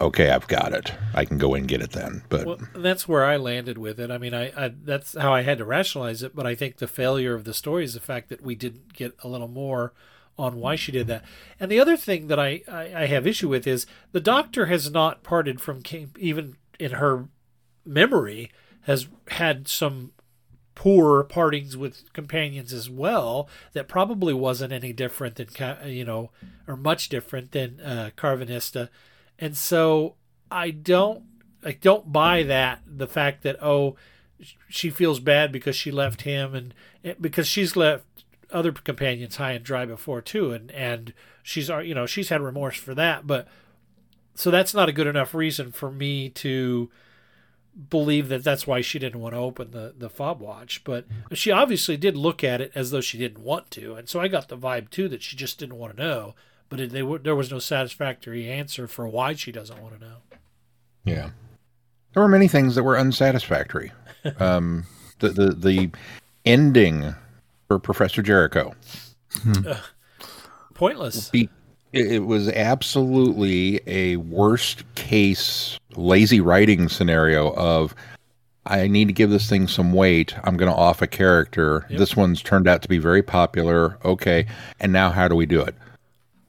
[0.00, 0.92] okay, I've got it.
[1.14, 2.22] I can go and get it then.
[2.28, 4.10] But Well, that's where I landed with it.
[4.10, 6.36] I mean, I, I that's how I had to rationalize it.
[6.36, 9.16] But I think the failure of the story is the fact that we didn't get
[9.22, 9.92] a little more
[10.38, 11.24] on why she did that.
[11.60, 14.90] And the other thing that I, I, I have issue with is the Doctor has
[14.90, 17.28] not parted from King, even in her
[17.84, 18.50] memory,
[18.82, 20.12] has had some
[20.82, 26.32] poor partings with companions as well that probably wasn't any different than Ca- you know
[26.66, 28.88] or much different than uh, Karvanista
[29.38, 30.16] and so
[30.50, 31.22] I don't
[31.64, 33.94] I don't buy that the fact that oh
[34.68, 38.04] she feels bad because she left him and and because she's left
[38.50, 41.14] other companions high and dry before too and and
[41.44, 43.24] she's uh, you know she's had remorse for that.
[43.24, 43.46] But
[44.34, 46.90] so that's not a good enough reason for me to
[47.88, 51.50] believe that that's why she didn't want to open the the fob watch but she
[51.50, 54.48] obviously did look at it as though she didn't want to and so i got
[54.48, 56.34] the vibe too that she just didn't want to know
[56.68, 60.04] but it, they were, there was no satisfactory answer for why she doesn't want to
[60.04, 60.16] know
[61.04, 61.30] yeah,
[62.12, 63.92] there were many things that were unsatisfactory.
[64.38, 64.84] um,
[65.18, 65.90] the the the
[66.44, 67.14] ending
[67.68, 68.74] for Professor Jericho.
[70.74, 71.48] pointless Be,
[71.92, 77.94] it it was absolutely a worst case lazy writing scenario of
[78.64, 80.34] I need to give this thing some weight.
[80.44, 81.84] I'm going to off a character.
[81.90, 81.98] Yep.
[81.98, 83.98] This one's turned out to be very popular.
[84.04, 84.46] Okay.
[84.78, 85.74] And now how do we do it?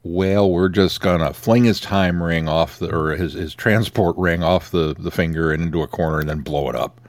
[0.04, 4.16] Well, we're just going to fling his time ring off the, or his, his transport
[4.16, 7.00] ring off the, the finger and into a corner and then blow it up.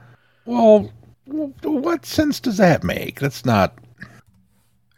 [0.46, 0.92] Well,
[1.26, 3.20] what sense does that make?
[3.20, 3.78] That's not,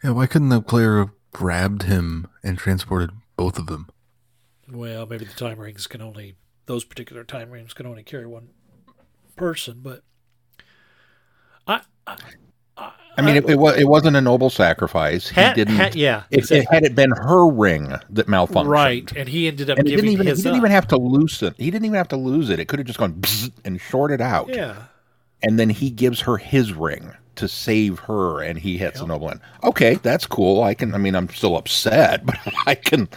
[0.02, 3.86] Yeah, why couldn't the player have grabbed him and transported both of them?
[4.70, 6.34] well maybe the time rings can only
[6.66, 8.48] those particular time rings can only carry one
[9.36, 10.02] person but
[11.66, 12.16] i i,
[13.16, 15.28] I mean, it, it, was, it wasn't a noble sacrifice.
[15.28, 15.74] He had, didn't.
[15.74, 16.58] had- yeah If exactly.
[16.58, 19.96] it had it been her ring that malfunctioned, right and he ended up and he
[19.96, 20.56] giving didn't even he didn't up.
[20.58, 21.52] even have to loosen.
[21.58, 22.60] He didn't even have to lose it.
[22.60, 23.20] It could have just gone
[23.64, 24.54] and shorted out.
[24.54, 24.84] yeah
[25.42, 29.30] And then he gives her his ring to save her, and he hits a noble
[29.30, 29.40] end.
[29.64, 30.62] Okay, that's cool.
[30.62, 30.94] I can.
[30.94, 33.08] I mean, I'm still upset, but I can.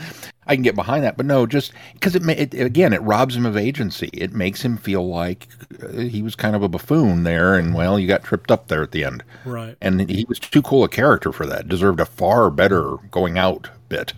[0.48, 1.18] I can get behind that.
[1.18, 4.10] But no, just because it, it again, it robs him of agency.
[4.14, 5.48] It makes him feel like
[5.84, 8.84] uh, he was kind of a buffoon there, and well, you got tripped up there
[8.84, 9.24] at the end.
[9.46, 11.68] right And he was too cool a character for that.
[11.68, 14.14] Deserved a far better going out bit.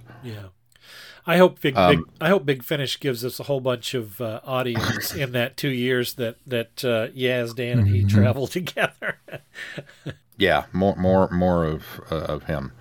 [1.25, 1.33] Yeah.
[1.33, 4.19] I hope Big, Um, Big I hope Big Finish gives us a whole bunch of
[4.21, 9.19] uh, audios in that two years that that uh, Yaz, Dan, and he traveled together.
[10.37, 12.71] Yeah, more more more of uh, of him.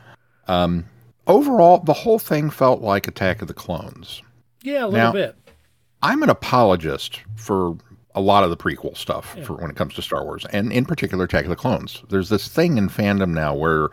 [0.48, 0.87] Um,
[1.26, 4.22] overall, the whole thing felt like Attack of the Clones.
[4.62, 5.37] yeah, a little Now- bit.
[6.05, 7.76] I'm an apologist for
[8.16, 10.85] a lot of the prequel stuff for when it comes to Star Wars, and in
[10.85, 12.02] particular Attack of the Clones.
[12.11, 13.88] There's this thing in fandom now where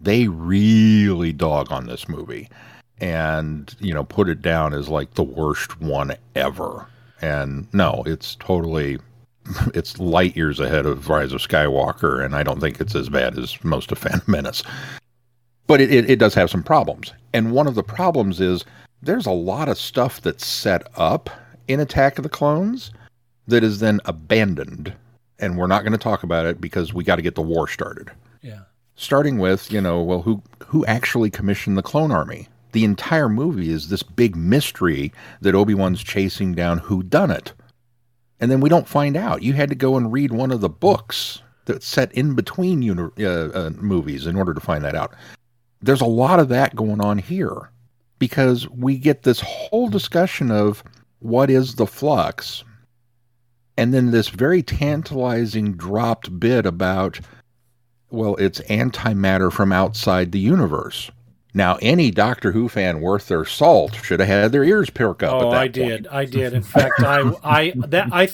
[0.00, 2.48] they really dog on this movie,
[3.00, 6.86] and you know put it down as like the worst one ever.
[7.22, 8.98] And no, it's totally
[9.74, 13.38] it's light years ahead of Rise of Skywalker, and I don't think it's as bad
[13.38, 14.62] as most of Phantom Menace.
[15.66, 17.12] But it, it, it does have some problems.
[17.32, 18.64] And one of the problems is
[19.02, 21.30] there's a lot of stuff that's set up
[21.68, 22.90] in Attack of the Clones
[23.46, 24.92] that is then abandoned.
[25.38, 27.68] And we're not going to talk about it because we got to get the war
[27.68, 28.10] started.
[28.42, 28.62] Yeah.
[28.96, 32.48] Starting with, you know, well, who who actually commissioned the clone army?
[32.72, 37.52] The entire movie is this big mystery that Obi-Wan's chasing down who done it.
[38.40, 39.42] And then we don't find out.
[39.42, 43.10] You had to go and read one of the books that's set in between uni-
[43.20, 45.14] uh, uh, movies in order to find that out.
[45.82, 47.70] There's a lot of that going on here
[48.18, 50.82] because we get this whole discussion of
[51.20, 52.64] what is the flux.
[53.76, 57.18] and then this very tantalizing dropped bit about,
[58.10, 61.10] well, it's antimatter from outside the universe.
[61.52, 65.42] Now, any Doctor Who fan worth their salt should have had their ears perk up.
[65.42, 65.72] Oh, at that I point.
[65.72, 66.06] did.
[66.06, 66.52] I did.
[66.52, 68.28] In fact, I, I, that I,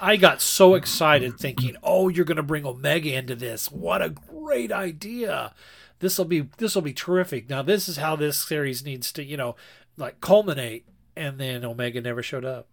[0.00, 3.70] I got so excited thinking, "Oh, you're going to bring Omega into this.
[3.70, 5.54] What a great idea!
[5.98, 9.24] This will be, this will be terrific." Now, this is how this series needs to,
[9.24, 9.56] you know,
[9.96, 10.86] like culminate.
[11.14, 12.68] And then Omega never showed up.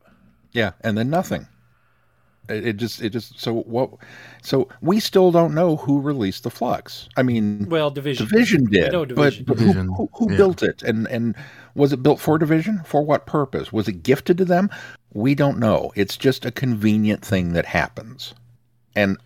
[0.54, 1.48] Yeah, and then nothing.
[2.50, 3.40] It, it just, it just.
[3.40, 3.92] So what?
[4.42, 7.08] So we still don't know who released the flux.
[7.18, 8.28] I mean, Well, Division.
[8.28, 9.46] Division did, know but, Division.
[9.46, 10.38] but Division, who, who, who yeah.
[10.38, 11.36] built it, and and
[11.76, 12.82] was it built for Division?
[12.86, 13.72] For what purpose?
[13.72, 14.70] Was it gifted to them?
[15.14, 15.92] We don't know.
[15.96, 18.34] It's just a convenient thing that happens.
[18.96, 19.18] And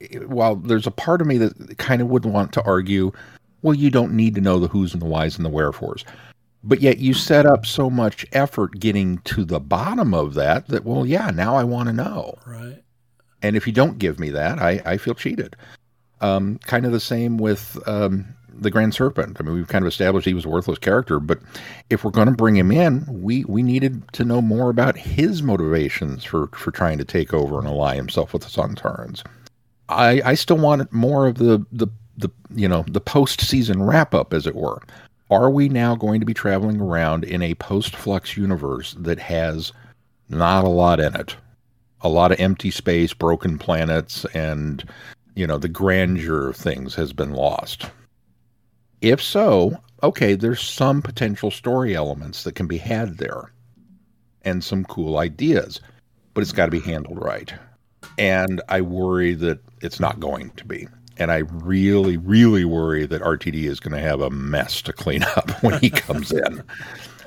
[0.00, 3.12] eh, while there's a part of me that kind of would want to argue,
[3.62, 6.04] well, you don't need to know the who's and the whys and the wherefores.
[6.66, 10.84] But yet you set up so much effort getting to the bottom of that that,
[10.84, 12.34] well, yeah, now I want to know.
[12.44, 12.82] right.
[13.42, 15.54] And if you don't give me that, I, I feel cheated.
[16.20, 19.36] Um, kind of the same with um, the Grand Serpent.
[19.38, 21.38] I mean, we've kind of established he was a worthless character, but
[21.88, 25.42] if we're going to bring him in, we, we needed to know more about his
[25.42, 29.22] motivations for, for trying to take over and ally himself with the Sontarans.
[29.88, 31.86] I, I still want more of the, the,
[32.18, 34.80] the you know the post season wrap up, as it were.
[35.30, 39.72] Are we now going to be traveling around in a post flux universe that has
[40.28, 41.36] not a lot in it?
[42.00, 44.84] a lot of empty space, broken planets, and
[45.34, 47.90] you know the grandeur of things has been lost.
[49.00, 53.52] If so, okay, there's some potential story elements that can be had there,
[54.42, 55.80] and some cool ideas,
[56.34, 57.52] but it's got to be handled right.
[58.18, 60.86] And I worry that it's not going to be.
[61.18, 65.22] And I really, really worry that RTD is going to have a mess to clean
[65.36, 66.62] up when he comes in.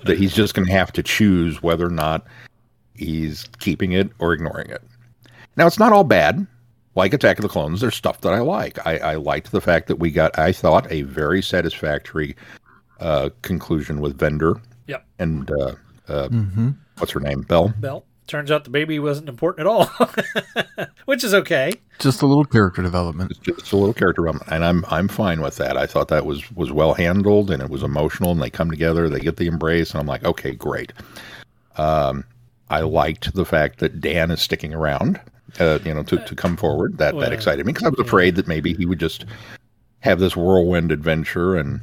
[0.06, 2.26] That he's just going to have to choose whether or not
[2.96, 4.82] he's keeping it or ignoring it.
[5.58, 6.48] Now, it's not all bad.
[6.96, 8.80] Like Attack of the Clones, there's stuff that I like.
[8.88, 12.34] I, I liked the fact that we got, I thought, a very satisfactory
[13.02, 15.06] uh, conclusion with Vinder Yep.
[15.20, 15.76] and uh,
[16.08, 16.70] uh, Mm-hmm.
[17.00, 17.42] what's her name?
[17.42, 17.74] Bel.
[17.80, 18.06] Bel.
[18.30, 19.86] Turns out the baby wasn't important at all,
[21.06, 21.74] which is okay.
[21.98, 23.32] Just a little character development.
[23.32, 25.78] It's just a little character development, and I'm I'm fine with that.
[25.78, 29.10] I thought that was was well handled, and it was emotional, and they come together,
[29.10, 30.94] they get the embrace, and I'm like, okay, great.
[31.78, 32.24] Um,
[32.70, 35.20] I liked the fact that Dan is sticking around,
[35.60, 37.00] uh, you know, to, to come forward.
[37.00, 39.26] That Well, that excited me because I was afraid that maybe he would just
[40.02, 41.82] have this whirlwind adventure and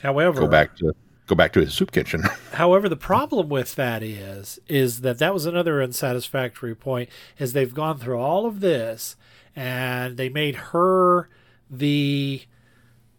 [0.00, 0.94] However, go back to
[1.26, 2.22] go back to his soup kitchen.
[2.52, 7.08] However, the problem with that is is that that was another unsatisfactory point
[7.38, 9.16] is they've gone through all of this
[9.54, 11.28] and they made her
[11.70, 12.42] the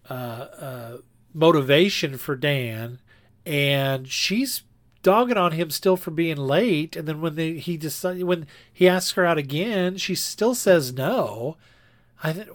[0.09, 0.97] uh, uh,
[1.33, 2.99] motivation for Dan
[3.45, 4.63] and she's
[5.01, 8.87] dogging on him still for being late and then when they, he decide, when he
[8.87, 11.57] asks her out again she still says no
[12.23, 12.45] I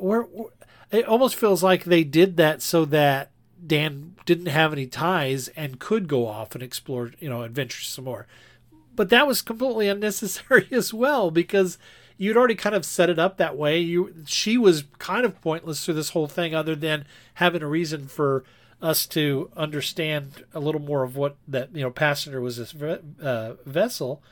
[0.91, 3.31] it almost feels like they did that so that
[3.65, 8.05] Dan didn't have any ties and could go off and explore, you know, adventure some
[8.05, 8.27] more.
[8.95, 11.79] But that was completely unnecessary as well because
[12.17, 13.79] you'd already kind of set it up that way.
[13.79, 18.09] You she was kind of pointless through this whole thing other than having a reason
[18.09, 18.45] for
[18.81, 23.55] us to understand a little more of what that, you know, passenger was this uh,
[23.67, 24.23] vessel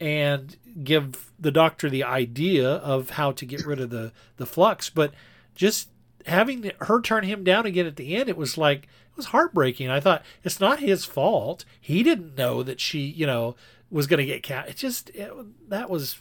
[0.00, 4.90] and give the doctor the idea of how to get rid of the the flux
[4.90, 5.14] but
[5.54, 5.88] just
[6.26, 9.90] having her turn him down again at the end it was like it was heartbreaking
[9.90, 13.54] i thought it's not his fault he didn't know that she you know
[13.90, 15.30] was going to get cat it just it,
[15.68, 16.18] that was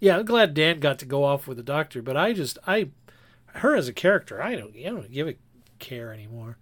[0.00, 2.88] yeah i'm glad dan got to go off with the doctor but i just i
[3.46, 5.34] her as a character i don't i don't give a
[5.78, 6.56] care anymore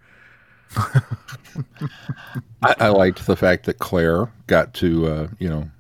[2.62, 5.71] I, I liked the fact that Claire got to uh, you know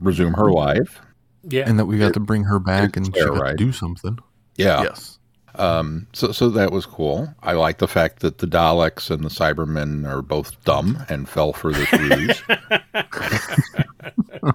[0.00, 1.00] resume her life.
[1.42, 3.50] yeah And that we got to bring her back and she got right?
[3.50, 4.18] to do something.
[4.56, 4.82] Yeah.
[4.82, 5.13] Yes.
[5.56, 7.32] Um, so, so that was cool.
[7.42, 11.52] I like the fact that the Daleks and the Cybermen are both dumb and fell
[11.52, 12.42] for this ruse.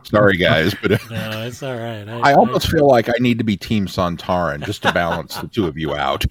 [0.04, 3.58] Sorry, guys, but no it's all right I almost feel like I need to be
[3.58, 6.26] Team Sontaran just to balance the two of you out.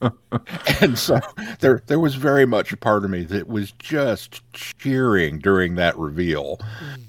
[0.82, 1.18] and so
[1.60, 5.96] there, there was very much a part of me that was just cheering during that
[5.96, 6.60] reveal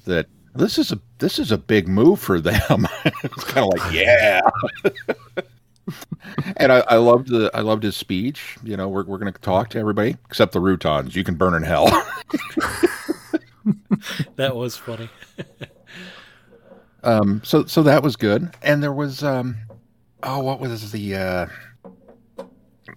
[0.05, 0.27] that
[0.57, 2.87] this is a this is a big move for them.
[3.05, 4.41] it's kind of like, yeah.
[6.57, 8.57] and I, I loved the I loved his speech.
[8.63, 11.15] You know, we're we're going to talk to everybody except the Rutans.
[11.15, 11.87] You can burn in hell.
[14.35, 15.09] that was funny
[17.07, 18.53] um, so so that was good.
[18.61, 19.57] And there was um,
[20.23, 21.47] oh, what was the uh,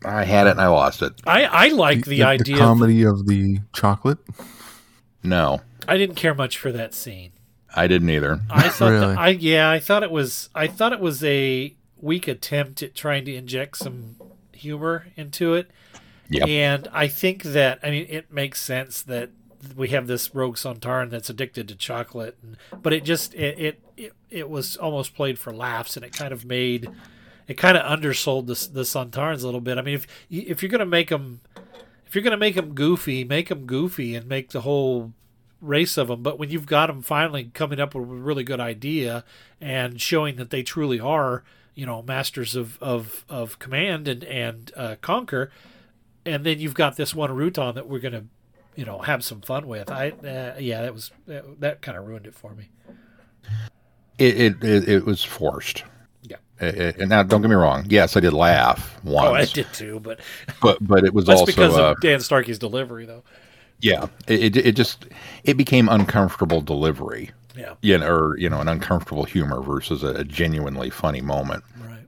[0.05, 1.13] I had it and I lost it.
[1.27, 4.19] i i like the, idea of- comedy of the chocolate.
[5.23, 7.33] No, I didn't care much for that scene.
[7.75, 8.41] I didn't either.
[8.51, 9.15] I thought Really?
[9.15, 12.95] that, I yeah, I thought it was I thought it was a weak attempt at
[12.95, 14.17] trying to inject some
[14.53, 15.71] humor into it.
[16.29, 16.49] Yep.
[16.49, 19.31] And I think that I mean it makes sense that
[19.77, 23.83] we have this rogue Sontaran that's addicted to chocolate, and, but it just it, it
[23.97, 26.89] it it was almost played for laughs, and it kind of made
[27.47, 29.77] it kind of undersold the the Sontarans a little bit.
[29.79, 31.41] I mean, if if you're gonna make them
[32.07, 35.13] if you're gonna make them goofy, make them goofy, and make the whole
[35.61, 36.23] race of them.
[36.23, 39.25] But when you've got them finally coming up with a really good idea
[39.61, 41.43] and showing that they truly are,
[41.75, 45.51] you know, masters of of, of command and and uh, conquer,
[46.25, 48.25] and then you've got this one Rutan that we're gonna,
[48.77, 49.91] you know, have some fun with.
[49.91, 52.71] I uh, yeah, that was that, that kind of ruined it for me.
[54.19, 55.83] It it, it, was forced.
[56.23, 56.37] Yeah.
[56.61, 57.87] And now, don't get me wrong.
[57.89, 60.21] Yes, I did laugh once, Oh, I did too, but
[60.61, 63.25] but but it was also because uh, of Dan Starkey's delivery, though.
[63.83, 64.07] Yeah.
[64.27, 65.07] It, it it just
[65.45, 67.31] it became uncomfortable delivery.
[67.57, 67.75] Yeah.
[67.83, 71.65] You know, or you know, an uncomfortable humor versus a, a genuinely funny moment.
[71.85, 72.07] Right.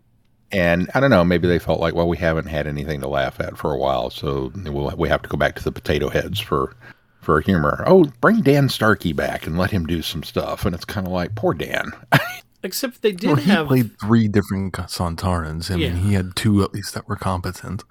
[0.53, 3.41] And I don't know, maybe they felt like, well, we haven't had anything to laugh
[3.41, 6.39] at for a while, so we'll, we have to go back to the potato heads
[6.41, 6.77] for
[7.21, 7.85] for humor.
[7.87, 10.65] Oh, bring Dan Starkey back and let him do some stuff.
[10.67, 11.93] And it's kind of like, poor Dan.
[12.65, 15.71] Except they did Well, he have played three different Sontarans.
[15.71, 15.93] I Yeah.
[15.93, 17.83] mean, he had two at least that were competent.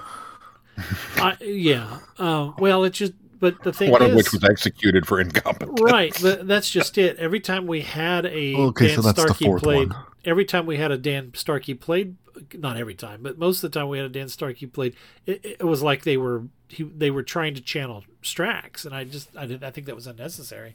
[1.18, 2.00] I, yeah.
[2.18, 5.82] Uh, well, it just but the thing One is, of which was executed for incompetence.
[5.82, 9.46] right but that's just it every time we had a Okay, dan so that's starkey
[9.46, 10.06] fourth played one.
[10.24, 12.16] every time we had a dan starkey played
[12.56, 15.44] not every time but most of the time we had a dan starkey played it,
[15.60, 19.36] it was like they were he, they were trying to channel strax and i just
[19.36, 20.74] i did i think that was unnecessary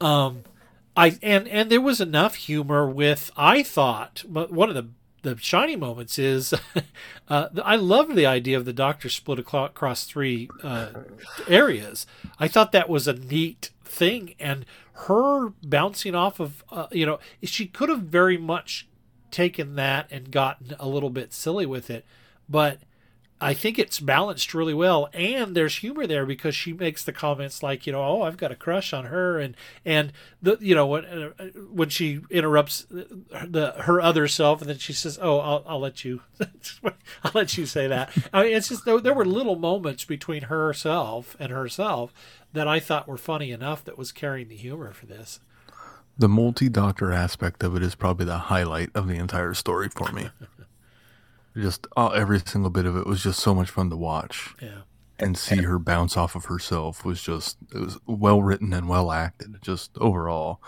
[0.00, 0.42] um
[0.96, 4.88] i and and there was enough humor with i thought one of the
[5.22, 6.54] the shiny moments is
[7.28, 10.90] uh, I love the idea of the doctor split across three uh,
[11.48, 12.06] areas.
[12.38, 17.18] I thought that was a neat thing, and her bouncing off of uh, you know
[17.42, 18.88] she could have very much
[19.30, 22.04] taken that and gotten a little bit silly with it,
[22.48, 22.80] but
[23.40, 27.62] I think it's balanced really well, and there's humor there because she makes the comments
[27.62, 30.12] like, you know, oh, I've got a crush on her, and and
[30.42, 31.30] the you know when uh,
[31.72, 36.04] when she interrupts the her other self, and then she says, oh, I'll, I'll let
[36.04, 36.20] you,
[37.24, 38.12] I'll let you say that.
[38.32, 42.12] I mean, it's just there, there were little moments between herself and herself
[42.52, 45.40] that I thought were funny enough that was carrying the humor for this.
[46.18, 50.12] The multi doctor aspect of it is probably the highlight of the entire story for
[50.12, 50.28] me.
[51.56, 54.54] just oh, every single bit of it was just so much fun to watch.
[54.60, 54.82] Yeah.
[55.18, 59.12] And see her bounce off of herself was just it was well written and well
[59.12, 60.60] acted, just overall.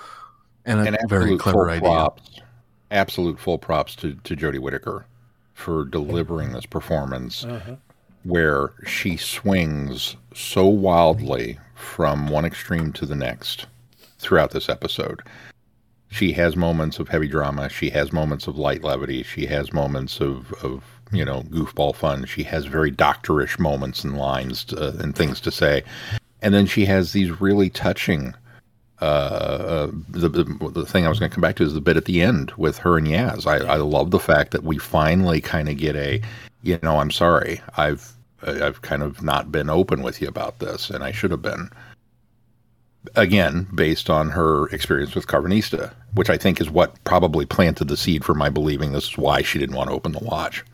[0.67, 1.81] And a And very clever full idea.
[1.89, 2.41] props,
[2.91, 5.07] absolute full props to, to Jodie Whittaker
[5.55, 7.77] for delivering this performance Uh-huh.
[8.25, 13.67] where she swings so wildly from one extreme to the next
[14.19, 15.21] throughout this episode.
[16.13, 17.71] She has moments of heavy drama.
[17.71, 19.23] She has moments of light levity.
[19.23, 22.27] She has moments of, of you know, goofball fun.
[22.27, 25.83] She has very doctorish moments and lines to, and things to say.
[26.43, 28.35] And then she has these really touching
[29.01, 31.97] uh, the, the the thing I was going to come back to is the bit
[31.97, 33.47] at the end with her and Yaz.
[33.47, 36.21] I, I love the fact that we finally kind of get a,
[36.63, 40.89] you know, I'm sorry, I've I've kind of not been open with you about this,
[40.89, 41.71] and I should have been.
[43.17, 47.97] Again, based on her experience with Karvanista, which I think is what probably planted the
[47.97, 50.65] seed for my believing this is why she didn't want to open the watch.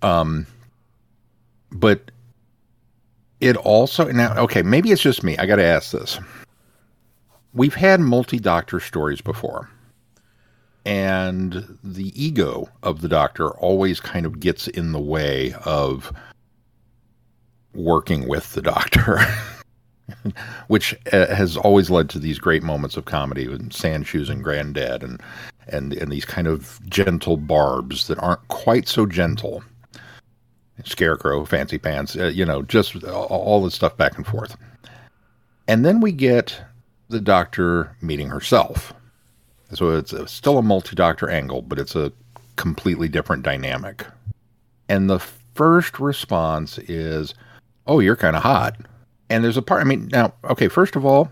[0.00, 0.46] Um,
[1.72, 2.10] but
[3.40, 5.36] it also now okay, maybe it's just me.
[5.38, 6.20] I got to ask this
[7.52, 9.68] we've had multi doctor stories before.
[10.84, 16.12] And the ego of the doctor always kind of gets in the way of
[17.74, 19.18] working with the doctor,
[20.68, 24.42] which uh, has always led to these great moments of comedy with Sand Shoes and
[24.42, 25.20] Granddad and,
[25.68, 29.62] and, and these kind of gentle barbs that aren't quite so gentle.
[30.84, 34.56] Scarecrow, Fancy Pants, uh, you know, just all, this stuff back and forth.
[35.66, 36.60] And then we get
[37.08, 38.94] the doctor meeting herself.
[39.72, 42.12] So it's a, still a multi doctor angle, but it's a
[42.56, 44.06] completely different dynamic.
[44.88, 47.34] And the first response is,
[47.86, 48.76] Oh, you're kind of hot.
[49.30, 51.30] And there's a part, I mean, now, okay, first of all,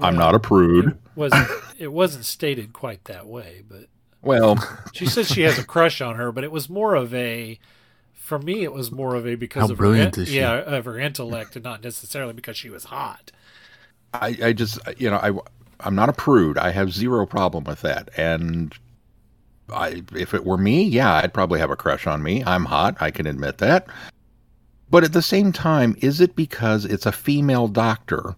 [0.00, 0.98] I'm not a prude.
[1.14, 3.86] wasn't it wasn't stated quite that way, but
[4.22, 4.56] Well,
[4.92, 7.58] she says she has a crush on her, but it was more of a
[8.12, 10.36] for me it was more of a because How of her brilliant in- is she?
[10.36, 13.30] yeah of her intellect and not necessarily because she was hot.
[14.12, 15.32] I, I just, you know, I,
[15.86, 16.58] I'm not a prude.
[16.58, 18.08] I have zero problem with that.
[18.16, 18.74] And
[19.72, 22.42] I, if it were me, yeah, I'd probably have a crush on me.
[22.44, 22.96] I'm hot.
[23.00, 23.86] I can admit that.
[24.90, 28.36] But at the same time, is it because it's a female doctor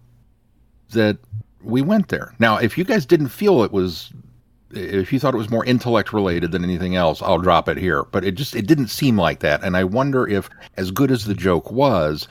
[0.91, 1.17] that
[1.61, 2.33] we went there.
[2.39, 4.11] Now, if you guys didn't feel it was,
[4.71, 8.03] if you thought it was more intellect related than anything else, I'll drop it here.
[8.03, 11.25] But it just it didn't seem like that, and I wonder if, as good as
[11.25, 12.27] the joke was,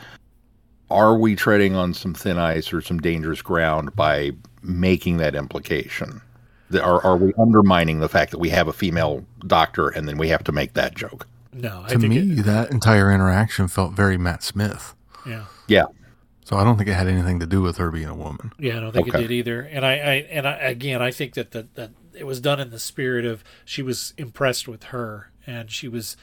[0.91, 6.21] are we treading on some thin ice or some dangerous ground by making that implication?
[6.75, 10.29] Are are we undermining the fact that we have a female doctor and then we
[10.29, 11.27] have to make that joke?
[11.53, 14.95] No, I To think me, it, that entire interaction felt very Matt Smith.
[15.27, 15.45] yeah.
[15.67, 15.85] Yeah,
[16.45, 18.53] So I don't think it had anything to do with her being a woman.
[18.59, 19.19] Yeah, I don't think Okay.
[19.19, 19.61] it did either.
[19.61, 22.71] And I, I and I, again, I think that, that that it was done in
[22.71, 26.17] the spirit of she was impressed with her and she was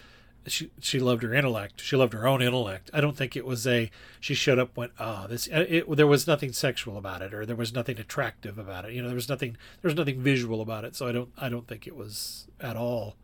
[0.47, 1.81] she she loved her intellect.
[1.81, 2.89] She loved her own intellect.
[2.93, 6.07] I don't think it was a she showed up went oh this uh, it, there
[6.07, 8.93] was nothing sexual about it or there was nothing attractive about it.
[8.93, 10.95] You know, there was nothing there was nothing visual about it.
[10.95, 13.15] So I don't I don't think it was at all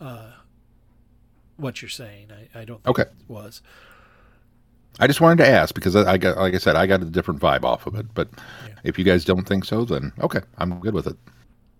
[0.00, 0.32] uh
[1.56, 2.28] what you're saying.
[2.32, 3.02] I, I don't think Okay.
[3.02, 3.62] it was.
[5.00, 7.06] I just wanted to ask because I I got, like I said, I got a
[7.06, 8.06] different vibe off of it.
[8.14, 8.28] But
[8.84, 11.16] if you guys don't think so, then okay, I'm good with it.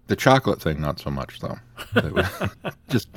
[0.09, 1.59] The chocolate thing, not so much though.
[2.89, 3.09] Just,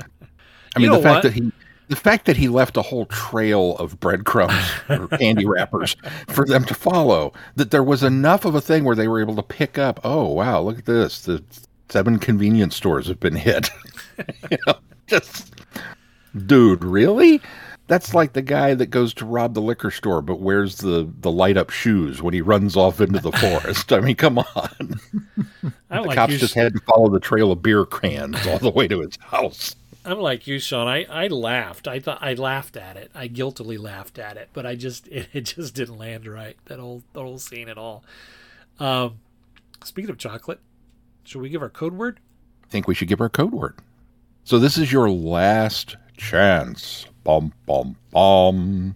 [0.76, 1.24] I You mean, know the fact what?
[1.24, 1.52] that he,
[1.90, 4.54] the fact that he left a whole trail of breadcrumbs
[4.90, 5.96] or candy wrappers
[6.30, 9.36] for them to follow, that there was enough of a thing where they were able
[9.36, 10.00] to pick up.
[10.04, 11.22] Oh wow, look at this!
[11.22, 11.44] The
[11.90, 13.70] seven convenience stores have been hit.
[14.52, 14.76] you know,
[15.08, 15.56] just
[16.46, 17.42] dude, really?
[17.88, 21.32] That's like the guy that goes to rob the liquor store but wears the, the
[21.32, 23.94] light up shoes when he runs off into the forest.
[23.94, 25.00] I mean, come on.
[25.90, 28.70] The like cops you, just had to follow the trail of beer cans all the
[28.70, 29.74] way to his house.
[30.04, 30.88] I'm like you, Sean.
[30.88, 31.88] I, I laughed.
[31.88, 33.12] I thought I laughed at it.
[33.16, 36.58] I guiltily laughed at it, but I just it, it just didn't land right.
[36.66, 38.04] That whole the whole scene at all.
[38.80, 39.20] Um,
[39.84, 40.60] speaking of chocolate,
[41.24, 42.20] should we give our code word?
[42.64, 43.76] I think we should give our code word.
[44.44, 47.06] So this is your last chance.
[47.24, 48.96] Bum bum bum.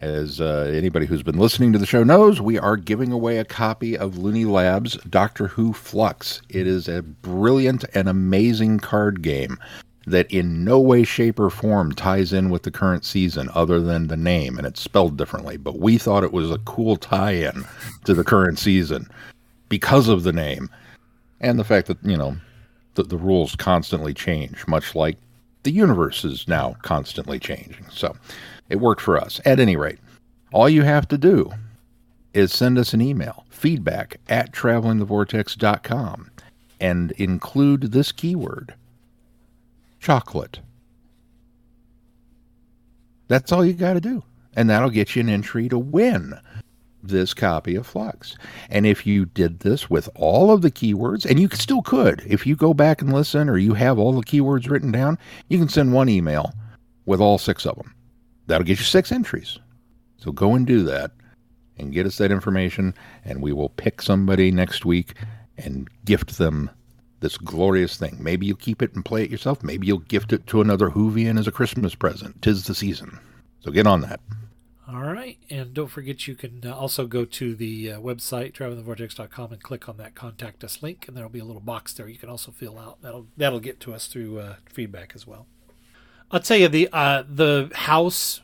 [0.00, 3.44] As uh, anybody who's been listening to the show knows, we are giving away a
[3.44, 6.40] copy of Looney Labs Doctor Who Flux.
[6.48, 9.58] It is a brilliant and amazing card game
[10.06, 14.06] that in no way, shape, or form ties in with the current season other than
[14.06, 15.56] the name, and it's spelled differently.
[15.56, 17.64] But we thought it was a cool tie in
[18.04, 19.08] to the current season
[19.68, 20.70] because of the name
[21.40, 22.36] and the fact that, you know,
[22.94, 25.16] the, the rules constantly change, much like
[25.62, 27.84] the universe is now constantly changing.
[27.90, 28.16] So
[28.68, 29.40] it worked for us.
[29.44, 29.98] At any rate,
[30.52, 31.52] all you have to do
[32.34, 36.30] is send us an email, feedback at travelingthevortex.com,
[36.80, 38.74] and include this keyword
[40.00, 40.60] chocolate.
[43.26, 44.22] That's all you got to do.
[44.56, 46.34] And that'll get you an entry to win
[47.08, 48.36] this copy of Flux.
[48.70, 52.46] And if you did this with all of the keywords, and you still could, if
[52.46, 55.68] you go back and listen or you have all the keywords written down, you can
[55.68, 56.52] send one email
[57.06, 57.94] with all six of them.
[58.46, 59.58] That'll get you six entries.
[60.16, 61.12] So go and do that
[61.78, 62.94] and get us that information,
[63.24, 65.14] and we will pick somebody next week
[65.56, 66.70] and gift them
[67.20, 68.16] this glorious thing.
[68.20, 69.62] Maybe you'll keep it and play it yourself.
[69.62, 72.40] Maybe you'll gift it to another Whovian as a Christmas present.
[72.42, 73.18] Tis the season.
[73.60, 74.20] So get on that.
[74.90, 79.52] All right, and don't forget you can uh, also go to the uh, website travelingthevortex.com
[79.52, 82.16] and click on that contact us link, and there'll be a little box there you
[82.16, 83.02] can also fill out.
[83.02, 85.46] That'll that'll get to us through uh, feedback as well.
[86.30, 88.40] I'll tell you the uh, the house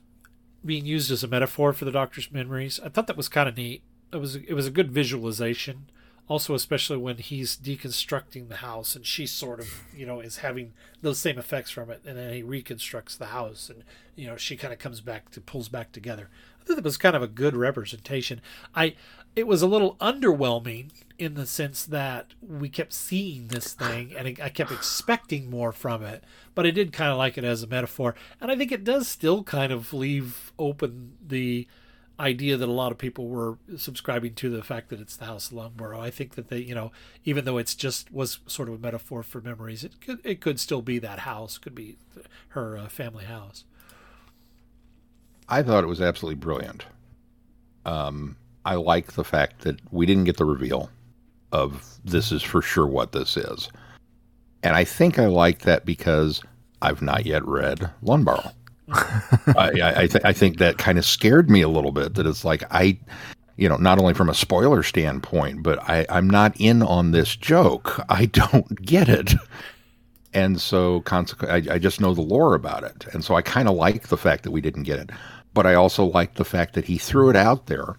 [0.63, 2.79] being used as a metaphor for the Doctor's memories.
[2.85, 3.83] I thought that was kind of neat.
[4.13, 5.89] It was it was a good visualization.
[6.27, 10.73] Also, especially when he's deconstructing the house and she sort of, you know, is having
[11.03, 13.85] those same effects from it, and then he reconstructs the house, and
[14.17, 16.31] you know, she kind of comes back to pulls back together.
[16.61, 18.41] I thought it was kind of a good representation.
[18.75, 18.95] I,
[19.37, 24.27] it was a little underwhelming in the sense that we kept seeing this thing, and
[24.27, 26.25] I kept expecting more from it.
[26.55, 29.09] But I did kind of like it as a metaphor, and I think it does
[29.09, 31.69] still kind of leave open the
[32.19, 35.51] idea that a lot of people were subscribing to the fact that it's the house
[35.51, 35.99] of Lungbarrow.
[35.99, 36.93] I think that they, you know,
[37.25, 40.61] even though it's just was sort of a metaphor for memories, it could it could
[40.61, 41.97] still be that house, could be
[42.49, 43.65] her uh, family house.
[45.49, 46.85] I thought it was absolutely brilliant.
[47.85, 50.91] Um, I like the fact that we didn't get the reveal
[51.53, 53.69] of this is for sure what this is.
[54.63, 56.43] And I think I like that because
[56.81, 58.53] I've not yet read Lungbarrow.
[58.89, 62.45] I, I, th- I think that kind of scared me a little bit that it's
[62.45, 62.99] like I,
[63.57, 67.37] you know, not only from a spoiler standpoint, but I, I'm not in on this
[67.37, 68.01] joke.
[68.09, 69.35] I don't get it.
[70.33, 73.07] And so, consequently, I, I just know the lore about it.
[73.13, 75.11] And so I kind of like the fact that we didn't get it.
[75.55, 77.97] But I also like the fact that he threw it out there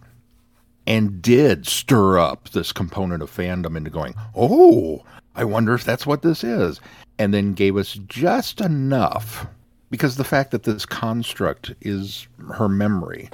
[0.86, 5.04] and did stir up this component of fandom into going, oh,
[5.36, 6.82] I wonder if that's what this is.
[7.18, 9.48] And then gave us just enough
[9.90, 13.30] because the fact that this construct is her memory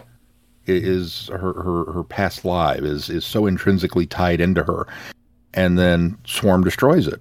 [0.67, 4.87] is her, her her past life is is so intrinsically tied into her,
[5.53, 7.19] and then Swarm destroys it,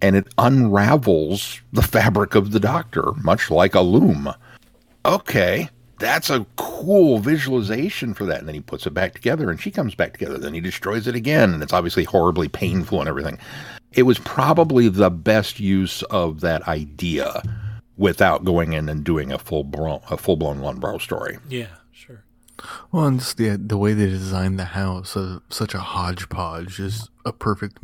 [0.00, 4.32] and it unravels the fabric of the Doctor, much like a loom.
[5.04, 5.68] Okay,
[5.98, 8.40] that's a cool visualization for that.
[8.40, 10.38] And then he puts it back together, and she comes back together.
[10.38, 13.38] Then he destroys it again, and it's obviously horribly painful and everything.
[13.92, 17.42] It was probably the best use of that idea
[17.96, 21.38] without going in and doing a full blown a full blown Lungbarrow story.
[21.48, 22.24] Yeah, sure.
[22.90, 27.10] Well, and just the the way they designed the house, uh, such a hodgepodge, is
[27.24, 27.78] a perfect,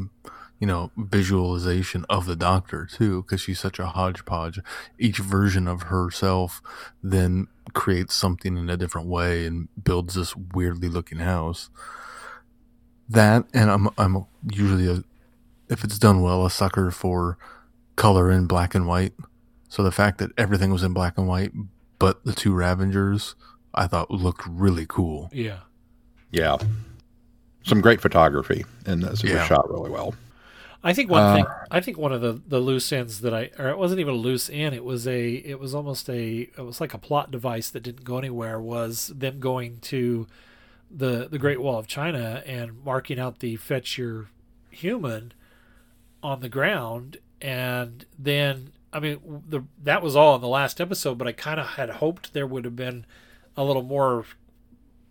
[0.58, 4.60] you know, visualization of the Doctor too, because she's such a hodgepodge.
[4.98, 6.62] Each version of herself
[7.02, 11.70] then creates something in a different way and builds this weirdly looking house.
[13.08, 15.02] That, and I'm I'm usually a,
[15.68, 17.38] if it's done well, a sucker for
[17.96, 19.12] color in black and white.
[19.68, 21.52] So the fact that everything was in black and white,
[21.98, 23.34] but the two Ravagers,
[23.74, 25.28] I thought looked really cool.
[25.32, 25.58] Yeah.
[26.30, 26.56] Yeah,
[27.64, 30.14] some great photography, and this It was shot really well.
[30.84, 31.46] I think one Uh, thing.
[31.70, 34.16] I think one of the the loose ends that I, or it wasn't even a
[34.18, 34.74] loose end.
[34.74, 35.32] It was a.
[35.36, 36.50] It was almost a.
[36.56, 38.60] It was like a plot device that didn't go anywhere.
[38.60, 40.26] Was them going to
[40.90, 44.28] the the Great Wall of China and marking out the fetch your
[44.70, 45.32] human
[46.22, 51.18] on the ground, and then I mean the that was all in the last episode.
[51.18, 53.06] But I kind of had hoped there would have been
[53.56, 54.24] a little more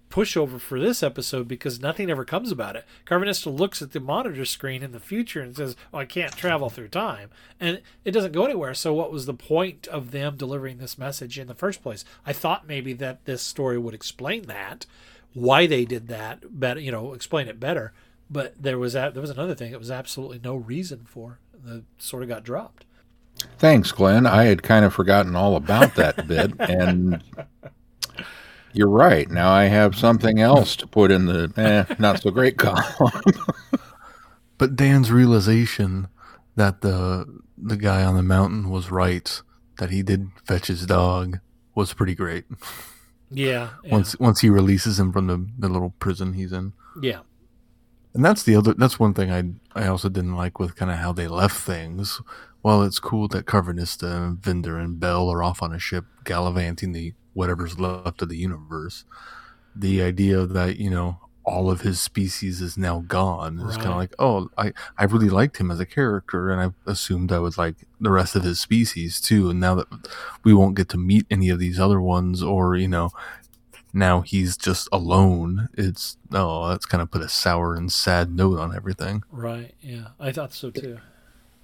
[0.09, 2.85] pushover for this episode because nothing ever comes about it.
[3.05, 6.69] Karvanista looks at the monitor screen in the future and says, oh, I can't travel
[6.69, 7.29] through time.
[7.59, 8.73] And it doesn't go anywhere.
[8.73, 12.05] So, what was the point of them delivering this message in the first place?
[12.25, 14.85] I thought maybe that this story would explain that,
[15.33, 17.93] why they did that, better, you know, explain it better.
[18.29, 19.71] But there was a, there was another thing.
[19.71, 21.39] It was absolutely no reason for.
[21.63, 22.85] The sort of got dropped.
[23.59, 24.25] Thanks, Glenn.
[24.25, 27.23] I had kind of forgotten all about that bit, and
[28.73, 29.29] you're right.
[29.29, 33.11] Now I have something else to put in the eh, not so great column.
[34.59, 36.07] But Dan's realization
[36.55, 37.25] that the
[37.57, 39.39] the guy on the mountain was right,
[39.77, 41.37] that he did fetch his dog,
[41.75, 42.45] was pretty great.
[43.29, 43.69] Yeah.
[43.83, 43.91] yeah.
[43.91, 46.73] Once once he releases him from the, the little prison he's in.
[47.01, 47.19] yeah.
[48.15, 50.97] And that's the other that's one thing I I also didn't like with kind of
[50.97, 52.19] how they left things.
[52.61, 56.91] While it's cool that Karvanista and Vinder and Bel are off on a ship gallivanting
[56.91, 59.05] the whatever's left of the universe,
[59.75, 63.95] the idea that, you know, all of his species is now gone is kind of
[63.95, 67.57] like, oh, I, I really liked him as a character and I assumed I would
[67.57, 69.49] like the rest of his species too.
[69.49, 69.87] And now that
[70.43, 73.11] we won't get to meet any of these other ones or, you know,
[73.93, 75.69] now he's just alone.
[75.73, 79.23] It's oh, that's kind of put a sour and sad note on everything.
[79.31, 79.73] Right.
[79.79, 80.09] Yeah.
[80.19, 80.99] I thought so too.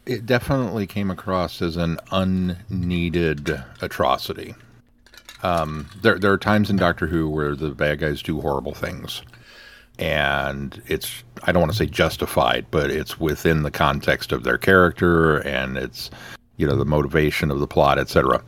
[0.06, 4.54] It definitely came across as an unneeded atrocity.
[5.44, 9.22] Um, there, there are times in Doctor Who where the bad guys do horrible things,
[10.00, 14.58] and it's I don't want to say justified, but it's within the context of their
[14.58, 16.10] character and it's
[16.58, 18.44] you know the motivation of the plot, etc.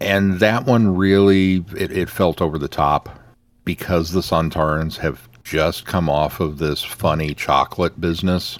[0.00, 3.18] And that one really it, it felt over the top
[3.64, 8.58] because the Sontarans have just come off of this funny chocolate business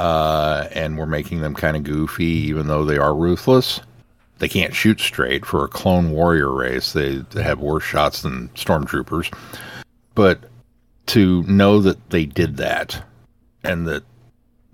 [0.00, 3.80] uh, and we're making them kind of goofy, even though they are ruthless.
[4.38, 6.94] They can't shoot straight for a clone warrior race.
[6.94, 9.30] They, have worse shots than stormtroopers.
[10.14, 10.40] But
[11.08, 13.04] to know that they did that,
[13.62, 14.02] and that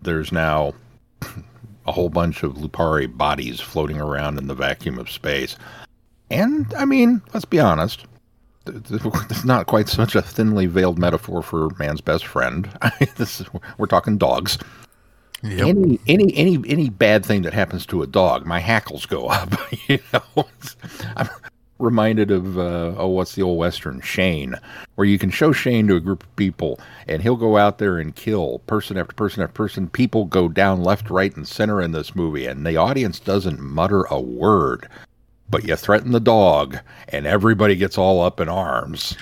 [0.00, 0.74] there's now
[1.86, 5.56] a whole bunch of Lupari bodies floating around in the vacuum of space,
[6.30, 8.06] and I mean, let's be honest,
[8.66, 12.70] it's not quite such a thinly veiled metaphor for man's best friend.
[13.16, 14.58] this is, we're talking dogs.
[15.42, 15.68] Yep.
[15.68, 19.52] Any any any any bad thing that happens to a dog, my hackles go up.
[19.88, 20.46] you know,
[21.16, 21.28] I'm
[21.78, 24.54] reminded of uh, oh, what's the old western Shane,
[24.94, 27.98] where you can show Shane to a group of people, and he'll go out there
[27.98, 29.88] and kill person after person after person.
[29.88, 34.04] People go down left, right, and center in this movie, and the audience doesn't mutter
[34.04, 34.88] a word.
[35.48, 36.78] But you threaten the dog,
[37.08, 39.16] and everybody gets all up in arms.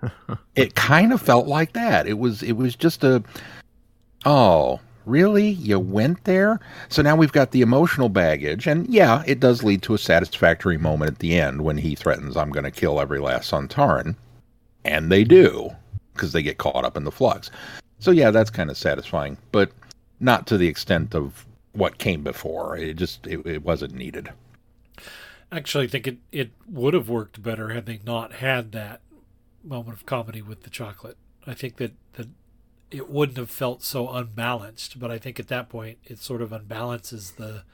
[0.54, 2.06] it kind of felt like that.
[2.06, 3.22] It was it was just a
[4.24, 5.48] oh really?
[5.48, 6.60] You went there?
[6.88, 10.78] So now we've got the emotional baggage and yeah it does lead to a satisfactory
[10.78, 14.16] moment at the end when he threatens i'm going to kill every last Sontaran.
[14.84, 15.70] and they do
[16.12, 17.50] because they get caught up in the flux.
[17.98, 19.70] So yeah that's kind of satisfying but
[20.20, 21.44] not to the extent of
[21.74, 22.76] what came before.
[22.76, 24.30] It just it, it wasn't needed.
[25.52, 29.00] Actually, I think it, it would have worked better had they not had that
[29.62, 31.16] moment of comedy with the chocolate.
[31.46, 32.28] I think that, that
[32.94, 36.50] it wouldn't have felt so unbalanced, but I think at that point it sort of
[36.50, 37.64] unbalances the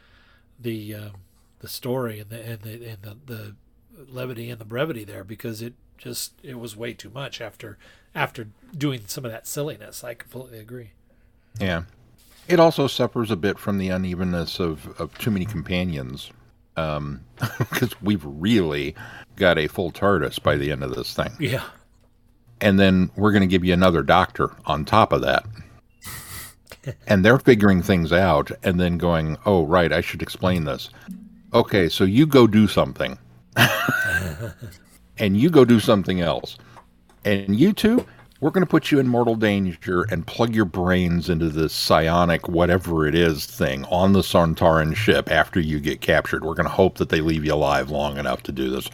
[0.58, 1.12] the um,
[1.58, 3.56] the story and the and the and the, the
[4.08, 7.76] levity and the brevity there because it just it was way too much after
[8.14, 10.02] after doing some of that silliness.
[10.02, 10.92] I completely agree.
[11.60, 11.82] Yeah.
[12.48, 16.30] It also suffers a bit from the unevenness of, of too many companions.
[16.76, 17.20] Um,
[17.58, 18.94] because we've really
[19.36, 21.30] got a full TARDIS by the end of this thing.
[21.38, 21.64] Yeah.
[22.60, 25.44] And then we're going to give you another doctor on top of that.
[27.06, 30.90] and they're figuring things out and then going, oh, right, I should explain this.
[31.52, 33.18] Okay, so you go do something.
[35.18, 36.58] and you go do something else.
[37.24, 38.06] And you two,
[38.40, 42.48] we're going to put you in mortal danger and plug your brains into this psionic
[42.48, 46.44] whatever it is thing on the Sontaran ship after you get captured.
[46.44, 48.88] We're going to hope that they leave you alive long enough to do this.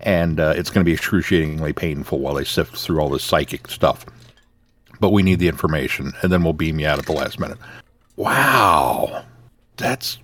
[0.00, 3.68] And uh, it's going to be excruciatingly painful while they sift through all this psychic
[3.68, 4.04] stuff.
[5.00, 7.58] But we need the information, and then we'll beam you out at the last minute.
[8.16, 9.24] Wow,
[9.76, 10.18] that's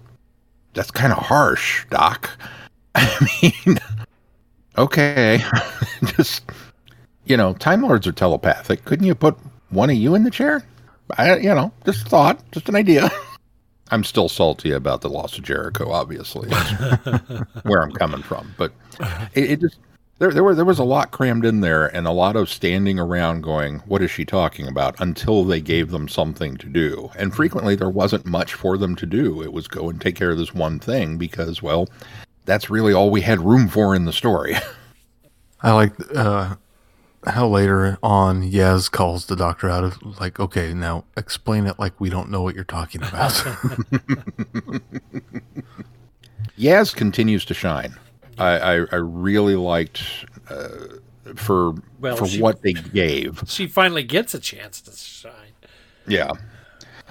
[0.75, 2.31] that's kind of harsh, Doc.
[2.95, 3.79] I mean,
[4.79, 5.43] okay,
[6.16, 6.43] just
[7.25, 8.85] you know, Time Lords are telepathic.
[8.85, 9.37] Couldn't you put
[9.71, 10.64] one of you in the chair?
[11.16, 13.11] I, you know, just thought, just an idea.
[13.91, 15.91] I'm still salty about the loss of Jericho.
[15.91, 16.49] Obviously,
[17.62, 18.55] where I'm coming from.
[18.57, 18.72] But
[19.34, 19.78] it, it just
[20.20, 22.99] there there were there was a lot crammed in there, and a lot of standing
[22.99, 27.34] around going, "What is she talking about?" Until they gave them something to do, and
[27.34, 29.43] frequently there wasn't much for them to do.
[29.43, 31.88] It was go and take care of this one thing because, well,
[32.45, 34.57] that's really all we had room for in the story.
[35.62, 36.55] I like uh,
[37.27, 42.01] how later on Yaz calls the doctor out of like, okay, now explain it like
[42.01, 43.33] we don't know what you're talking about.
[46.59, 47.95] Yaz continues to shine.
[48.39, 50.03] I, I, I really liked
[50.49, 50.68] uh,
[51.37, 53.43] for Well, for she- what they gave.
[53.47, 55.35] She finally gets a chance to shine.
[56.07, 56.33] Yeah.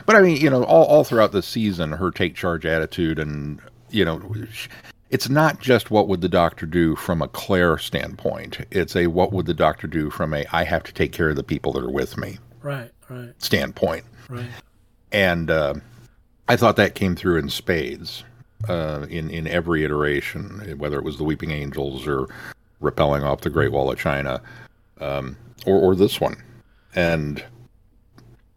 [0.06, 3.60] But I mean, you know, all, all throughout the season, her take charge attitude and,
[3.92, 4.68] you know, sh-
[5.10, 8.60] it's not just what would the doctor do from a Claire standpoint.
[8.72, 11.36] It's a what would the doctor do from a I have to take care of
[11.36, 14.04] the people that are with me Right, right, standpoint.
[14.30, 14.46] right.
[15.12, 15.76] And uh,
[16.48, 18.24] I thought that came through in spades
[18.68, 22.28] uh, in, in every iteration, whether it was the Weeping Angels or
[22.80, 24.42] repelling off the Great Wall of China
[25.00, 25.36] um,
[25.66, 26.36] or, or this one.
[26.96, 27.44] And,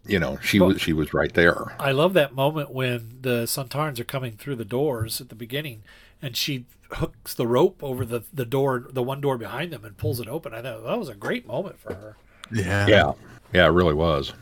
[0.07, 1.75] you know, she was she was right there.
[1.79, 5.83] I love that moment when the Sontarans are coming through the doors at the beginning,
[6.23, 9.97] and she hooks the rope over the, the door, the one door behind them, and
[9.97, 10.55] pulls it open.
[10.55, 12.17] I thought that was a great moment for her.
[12.53, 12.87] yeah.
[12.87, 13.13] Yeah.
[13.53, 14.33] Yeah, it really was.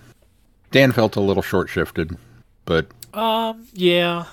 [0.71, 2.17] Dan felt a little short shifted,
[2.65, 4.27] but Um, yeah,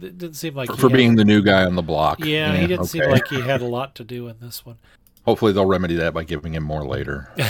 [0.00, 2.18] it didn't seem like for, for had- being the new guy on the block.
[2.24, 4.76] Yeah, he didn't seem like he had a lot to do in this one.
[5.24, 7.30] Hopefully they'll remedy that by giving him more later.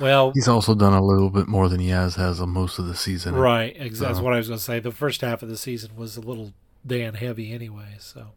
[0.00, 2.94] Well, He's also done a little bit more than he has on most of the
[2.94, 3.34] season.
[3.34, 4.78] right, ex- that's what I was going to say.
[4.78, 6.52] The first half of the season was a little
[6.86, 7.96] Dan heavy, anyway.
[7.98, 8.28] So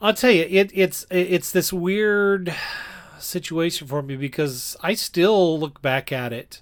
[0.00, 2.54] I'll tell you, it, it's it's this weird
[3.18, 6.60] situation for me because I still look back at it,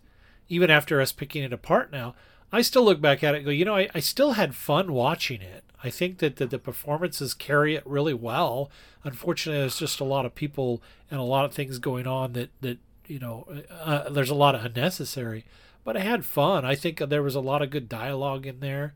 [0.49, 2.15] even after us picking it apart now.
[2.53, 5.41] I still look back at it go, you know, I, I still had fun watching
[5.41, 5.65] it.
[5.83, 8.71] I think that the, the performances carry it really well.
[9.05, 12.51] Unfortunately, there's just a lot of people and a lot of things going on that,
[12.61, 15.45] that you know, uh, there's a lot of unnecessary.
[15.83, 16.65] But I had fun.
[16.65, 18.93] I think there was a lot of good dialogue in there.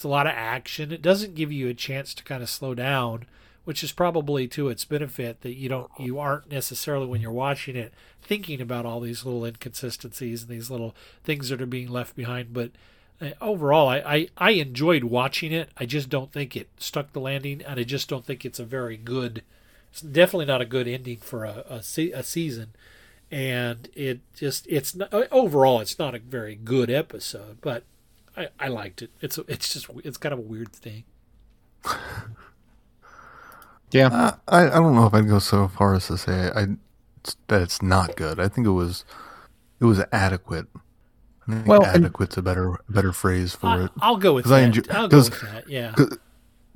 [0.00, 0.92] It's a lot of action.
[0.92, 3.26] It doesn't give you a chance to kind of slow down,
[3.64, 7.76] which is probably to its benefit that you don't you aren't necessarily when you're watching
[7.76, 7.92] it
[8.22, 12.54] thinking about all these little inconsistencies and these little things that are being left behind.
[12.54, 12.70] But
[13.20, 15.68] uh, overall, I, I, I enjoyed watching it.
[15.76, 18.64] I just don't think it stuck the landing, and I just don't think it's a
[18.64, 19.42] very good.
[19.92, 22.68] It's definitely not a good ending for a a, se- a season,
[23.30, 27.58] and it just it's not, overall it's not a very good episode.
[27.60, 27.82] But
[28.36, 29.10] I, I liked it.
[29.20, 31.04] It's it's just it's kind of a weird thing.
[33.92, 34.06] Yeah.
[34.06, 36.66] Uh, I, I don't know if I'd go so far as to say I,
[37.48, 38.38] that it's not good.
[38.38, 39.04] I think it was
[39.80, 40.66] it was adequate.
[41.48, 43.90] I think Well, and- adequate's a better better phrase for I, it.
[44.00, 44.56] I'll go with 'Cause that.
[44.58, 45.68] I enjoy- I'll go 'cause- with that.
[45.68, 45.94] Yeah.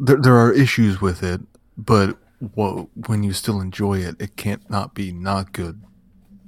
[0.00, 1.40] There, there are issues with it,
[1.78, 2.18] but
[2.56, 5.80] wha- when you still enjoy it, it can't not be not good.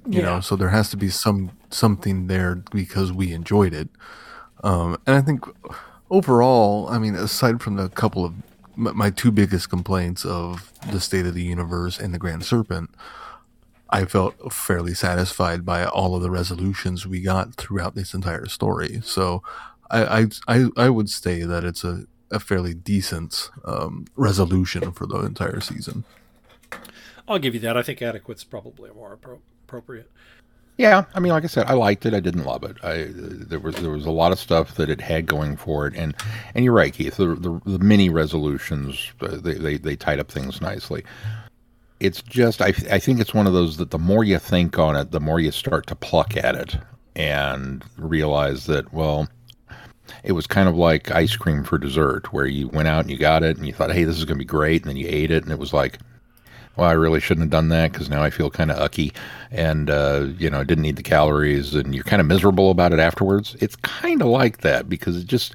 [0.09, 0.25] You Yeah.
[0.27, 3.89] know, so there has to be some something there because we enjoyed it.
[4.67, 5.45] Um, and I think
[6.11, 8.35] overall, I mean, aside from the couple of
[8.75, 12.91] my, two biggest complaints of the state of the universe and the Grand Serpent,
[13.91, 19.01] I felt fairly satisfied by all of the resolutions we got throughout this entire story.
[19.05, 19.41] So
[19.89, 25.21] I I I, would say that it's a, a fairly decent um, resolution for the
[25.21, 26.03] entire season.
[27.29, 27.77] I'll give you that.
[27.77, 30.11] I think adequate's probably more appro- appropriate.
[30.79, 32.13] Yeah, I mean, like I said, I liked it.
[32.15, 32.77] I didn't love it.
[32.85, 35.95] I there was there was a lot of stuff that it had going for it,
[35.97, 36.15] and
[36.55, 37.17] and you're right, Keith.
[37.17, 41.03] The the, the mini resolutions uh, they, they they tied up things nicely.
[42.01, 44.97] it's just I I think it's one of those that the more you think on
[44.97, 46.77] it, the more you start to pluck at it
[47.15, 49.29] and realize that well,
[50.25, 53.19] it was kind of like ice cream for dessert, where you went out and you
[53.19, 55.07] got it and you thought, hey, this is going to be great, and then you
[55.09, 55.99] ate it and it was like,
[56.77, 59.13] well, I really shouldn't have done that because now I feel kind of ucky
[59.51, 62.93] and, uh, you know, I didn't need the calories and you're kind of miserable about
[62.93, 63.57] it afterwards.
[63.61, 65.55] It's kind of like that because it just,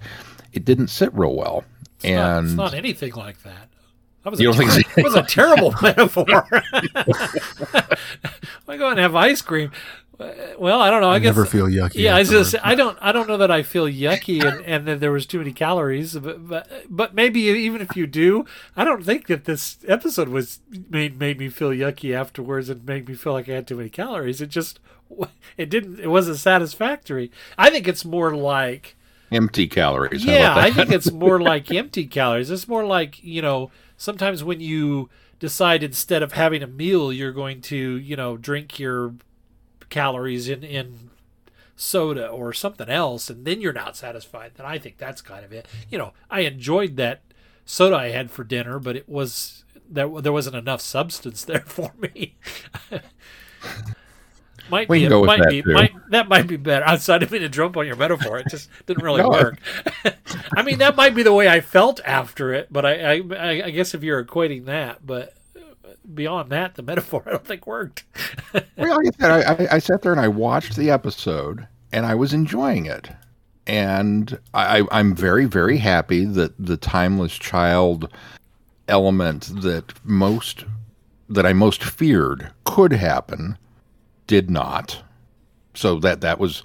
[0.54, 1.64] it didn't sit real well.
[1.98, 3.70] It's not, and it's not anything like that.
[4.24, 6.26] That was, You a, ter- was a terrible metaphor.
[8.68, 9.72] I go and have ice cream.
[10.22, 11.10] Uh, well, I don't know.
[11.10, 13.52] I, I guess never feel yucky Yeah, I just I don't I don't know that
[13.52, 17.42] I feel yucky and, and that there was too many calories, but, but but maybe
[17.42, 18.46] even if you do,
[18.76, 20.60] I don't think that this episode was
[20.90, 23.90] made made me feel yucky afterwards and made me feel like I had too many
[23.90, 24.42] calories.
[24.42, 24.80] It just
[25.58, 27.32] it didn't it wasn't satisfactory.
[27.58, 28.96] I think it's more like
[29.32, 30.24] empty calories.
[30.26, 32.52] Yeah, I think it's more like empty calories.
[32.52, 35.10] It's more like, you know, sometimes when you
[35.40, 39.16] decide instead of having a meal, you're going to, you know, drink your
[39.92, 41.12] calories in, in
[41.76, 44.54] soda or something else, and then you're not satisfied.
[44.56, 45.68] Then I think that's kind of it.
[45.92, 47.22] You know, I enjoyed that
[47.66, 51.92] soda I had for dinner, but it was there, there wasn't enough substance there for
[52.00, 52.36] me.
[54.70, 55.74] might We be, go with might that, be, too.
[55.74, 56.86] might, that might be better.
[56.88, 58.38] I didn't mean to jump on your metaphor.
[58.40, 59.30] It just didn't really No.
[59.30, 59.58] work.
[60.56, 63.70] I mean, that might be the way I felt after it, but I, I- I
[63.72, 65.34] guess if you're equating that, but
[66.14, 68.06] beyond that, the metaphor I don't think worked.
[68.54, 72.16] well, like I said, I, I, sat there and I watched the episode and I
[72.16, 73.10] was enjoying it.
[73.68, 78.12] And I, I'm very, very happy that the timeless child
[78.88, 80.66] element that most
[81.30, 83.58] that I most feared could happen
[84.28, 85.02] did not.
[85.74, 86.64] So that that was,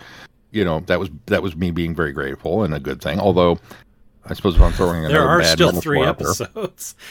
[0.51, 3.21] you know, that was that was me being very grateful and a good thing.
[3.21, 3.59] Although,
[4.29, 6.95] I suppose if I'm throwing another there are bad still three episodes.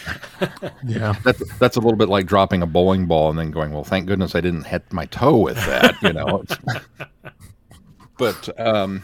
[0.85, 1.13] Yeah.
[1.23, 4.07] that's that's a little bit like dropping a bowling ball and then going, well, thank
[4.07, 6.43] goodness I didn't hit my toe with that, you know.
[8.17, 9.03] But um,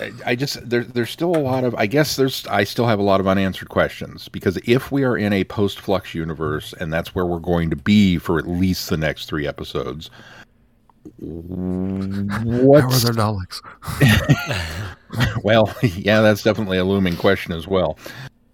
[0.00, 2.98] I, I just there, there's still a lot of I guess there's I still have
[2.98, 6.92] a lot of unanswered questions because if we are in a post flux universe and
[6.92, 10.10] that's where we're going to be for at least the next three episodes,
[11.04, 13.60] How are their Daleks?
[15.44, 17.98] well, yeah, that's definitely a looming question as well.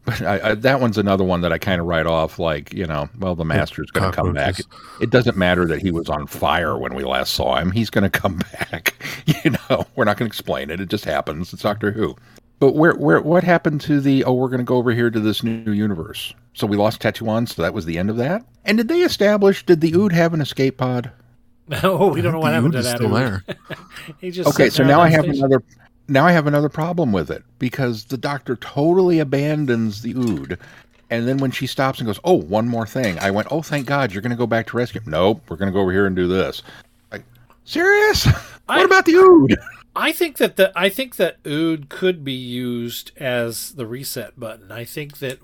[0.05, 2.87] But I, I, that one's another one that I kind of write off, like you
[2.87, 4.57] know, well, the master's going to come back.
[4.57, 5.03] cockroaches.
[5.03, 8.11] It doesn't matter that he was on fire when we last saw him; he's going
[8.11, 8.95] to come back.
[9.45, 11.53] You know, we're not going to explain it; it just happens.
[11.53, 12.17] It's Doctor Who.
[12.61, 14.25] But where, where, what happened to the?
[14.25, 16.35] Oh, we're going to go over here to this new universe.
[16.55, 18.45] So we lost Tecteun, so that was the end of that.
[18.65, 19.65] And did they establish?
[19.65, 21.13] Did the Ood have an escape pod?
[21.83, 22.97] oh, we don't know what happened Ood to is that.
[22.97, 23.43] still Ood.
[23.47, 23.57] there.
[24.21, 25.45] he just Okay, so now I have station.
[25.45, 25.63] another.
[26.09, 30.59] Now I have another problem with it because the doctor totally abandons the Ood,
[31.11, 33.87] and then when she stops and goes, "Oh, one more thing," I went, "Oh, thank
[33.87, 35.93] God, you're going to go back to rescue." him." Nope, we're going to go over
[35.93, 36.63] here and do this.
[37.13, 37.25] Like,
[37.65, 38.27] serious?
[38.69, 39.57] I- what about the Ood?
[39.97, 44.71] I think that the I think that Ood could be used as the reset button.
[44.71, 45.41] I think that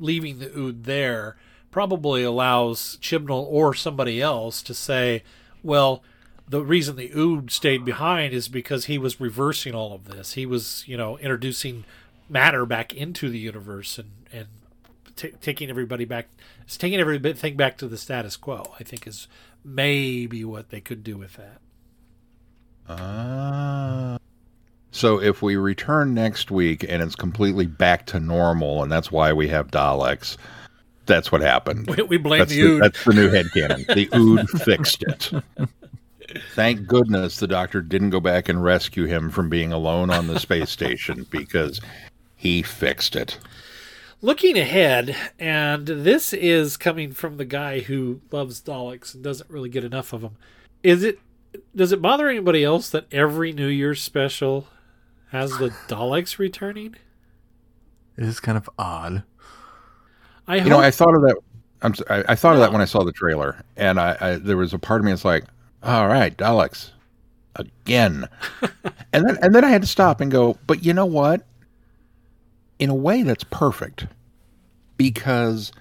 [0.00, 1.36] leaving the Ood there
[1.70, 5.22] probably allows Chibnall or somebody else to say,
[5.62, 6.02] well,
[6.48, 10.34] the reason the Ood stayed behind is because he was reversing all of this.
[10.34, 11.84] He was, you know, introducing
[12.28, 14.48] matter back into the universe and and
[15.16, 16.28] t- taking everybody back,
[16.68, 18.74] taking everything back to the status quo.
[18.78, 19.28] I think is
[19.64, 21.60] maybe what they could do with that.
[22.88, 24.18] Ah.
[24.90, 29.32] So if we return next week and it's completely back to normal, and that's why
[29.32, 30.36] we have Daleks,
[31.06, 31.88] that's what happened.
[31.88, 32.82] We, we blame That's the the, Ood.
[32.82, 33.86] that's the new headcanon.
[33.94, 35.30] The Ood fixed it.
[36.54, 40.38] Thank goodness the doctor didn't go back and rescue him from being alone on the
[40.38, 41.80] space station because
[42.36, 43.38] he fixed it.
[44.20, 49.68] looking ahead, and this is coming from the guy who loves Daleks and doesn't really
[49.68, 50.36] get enough of them.
[50.82, 51.18] Is it?
[51.76, 54.68] Does it bother anybody else that every New Year's special
[55.32, 56.94] has the Daleks returning?
[58.16, 59.22] It is kind of odd.
[60.52, 60.70] I You hope.
[60.70, 61.36] know, I thought of that.
[61.82, 61.92] I'm.
[61.92, 64.56] s- I, I thought of that when I saw the trailer, and I, I there
[64.58, 65.44] was a part of me that's like,
[65.82, 66.90] all right, Daleks
[67.56, 68.28] again,
[69.12, 70.58] and then and then I had to stop and go.
[70.66, 71.46] But you know what?
[72.78, 74.06] In a way, that's perfect
[74.96, 75.72] because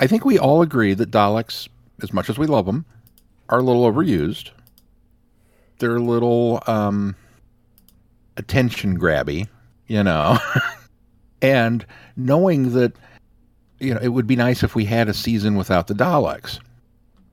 [0.00, 1.68] I think we all agree that Daleks,
[2.02, 2.84] as much as we love them,
[3.48, 4.50] are a little overused.
[5.78, 7.16] They're a little um,
[8.36, 9.46] attention grabby,
[9.86, 10.38] you know,
[11.42, 12.92] and knowing that
[13.78, 16.58] you know, it would be nice if we had a season without the Daleks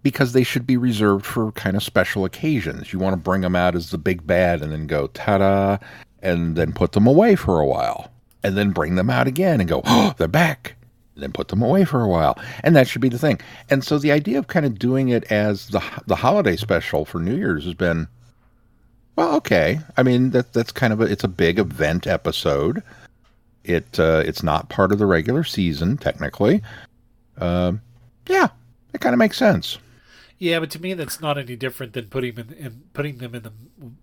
[0.05, 2.93] because they should be reserved for kind of special occasions.
[2.93, 5.77] You want to bring them out as the big bad and then go ta da,
[6.21, 8.11] and then put them away for a while,
[8.43, 10.75] and then bring them out again and go, oh, they're back.
[11.15, 12.37] And then put them away for a while.
[12.63, 13.39] And that should be the thing.
[13.69, 17.19] And so the idea of kind of doing it as the the holiday special for
[17.19, 18.07] New Year's has been
[19.15, 19.79] well, okay.
[19.97, 22.83] I mean that that's kind of a it's a big event episode.
[23.65, 26.61] It uh, it's not part of the regular season technically.
[27.37, 27.81] Um,
[28.27, 28.49] yeah,
[28.93, 29.77] it kind of makes sense.
[30.37, 33.35] Yeah, but to me, that's not any different than putting them in, in putting them
[33.35, 33.53] in the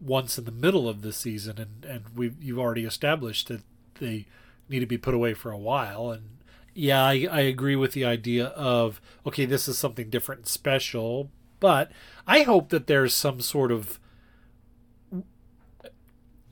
[0.01, 3.63] once in the middle of the season, and and we you've already established that
[4.01, 4.27] they
[4.69, 6.11] need to be put away for a while.
[6.11, 6.39] And
[6.75, 11.31] yeah, I, I agree with the idea of okay, this is something different and special,
[11.61, 11.93] but
[12.27, 13.99] I hope that there's some sort of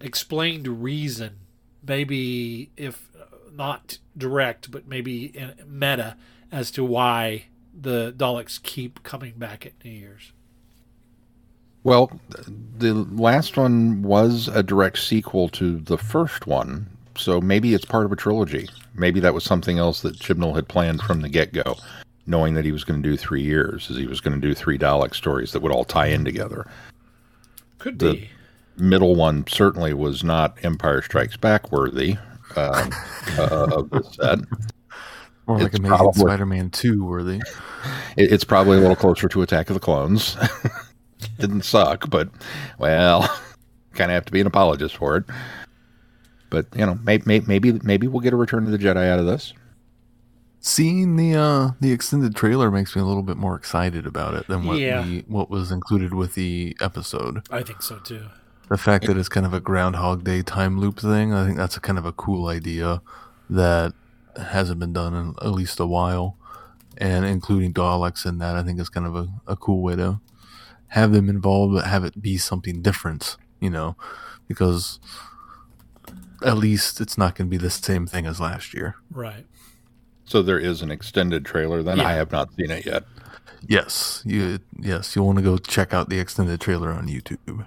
[0.01, 1.39] explained reason,
[1.87, 6.17] maybe if uh, not direct, but maybe in meta
[6.53, 7.45] as to why
[7.79, 10.33] the Daleks keep coming back at New Year's.
[11.83, 12.21] Well,
[12.79, 18.05] the last one was a direct sequel to the first one, so maybe it's part
[18.05, 18.69] of a trilogy.
[18.95, 21.77] Maybe that was something else that Chibnall had planned from the get go,
[22.27, 24.55] knowing that he was going to do three years, as he was going to do
[24.55, 26.67] three Dalek stories that would all tie in together.
[27.79, 28.31] Could The- be.
[28.81, 32.17] Middle one certainly was not Empire Strikes Back worthy
[32.57, 32.91] um,
[33.39, 34.39] uh, of the set.
[35.47, 37.41] Or like It's Amazing probably- Spider-Man 2 worthy.
[38.17, 40.37] It, it's probably a little closer to Attack of the Clones.
[41.41, 42.29] Didn't suck, but
[42.79, 43.23] well,
[43.95, 45.25] kind of have to be an apologist for it.
[46.51, 49.19] But you know, may, may, maybe maybe we'll get a Return of the Jedi out
[49.19, 49.53] of this.
[50.61, 54.47] Seeing the uh the extended trailer makes me a little bit more excited about it
[54.47, 55.03] than what Yeah.
[55.03, 57.43] the, what was included with the episode.
[57.51, 58.27] I think so too.
[58.71, 61.77] The fact that it's kind of a Groundhog Day time loop thing, I think that's
[61.77, 63.03] a kind of a cool idea
[63.51, 63.93] that
[64.41, 66.37] hasn't been done in at least a while.
[66.97, 70.21] And including Daleks in that, I think is kind of a, a cool way to
[70.89, 73.97] have them involved, but have it be something different, you know,
[74.47, 75.01] because
[76.45, 78.95] at least it's not going to be the same thing as last year.
[79.11, 79.47] Right.
[80.27, 81.83] So there is an extended trailer.
[81.83, 83.03] Then I have not seen it yet.
[83.67, 87.67] Yes, you yes, you'll want to go check out the extended trailer on YouTube.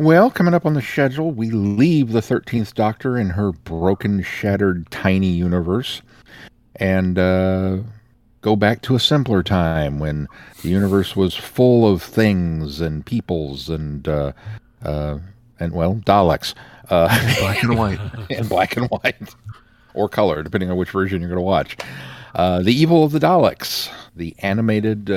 [0.00, 4.90] Well, coming up on the schedule, we leave the 13th Doctor in her broken, shattered,
[4.90, 6.00] tiny universe
[6.76, 7.80] and uh,
[8.40, 10.26] go back to a simpler time when
[10.62, 14.32] the universe was full of things and peoples and, uh,
[14.82, 15.18] uh,
[15.58, 16.54] and well, Daleks.
[16.88, 17.08] Uh,
[17.40, 18.00] Black and white.
[18.30, 19.34] in black and white
[19.92, 21.76] or color, depending on which version you're going to watch.
[22.34, 25.10] Uh, the Evil of the Daleks, the animated.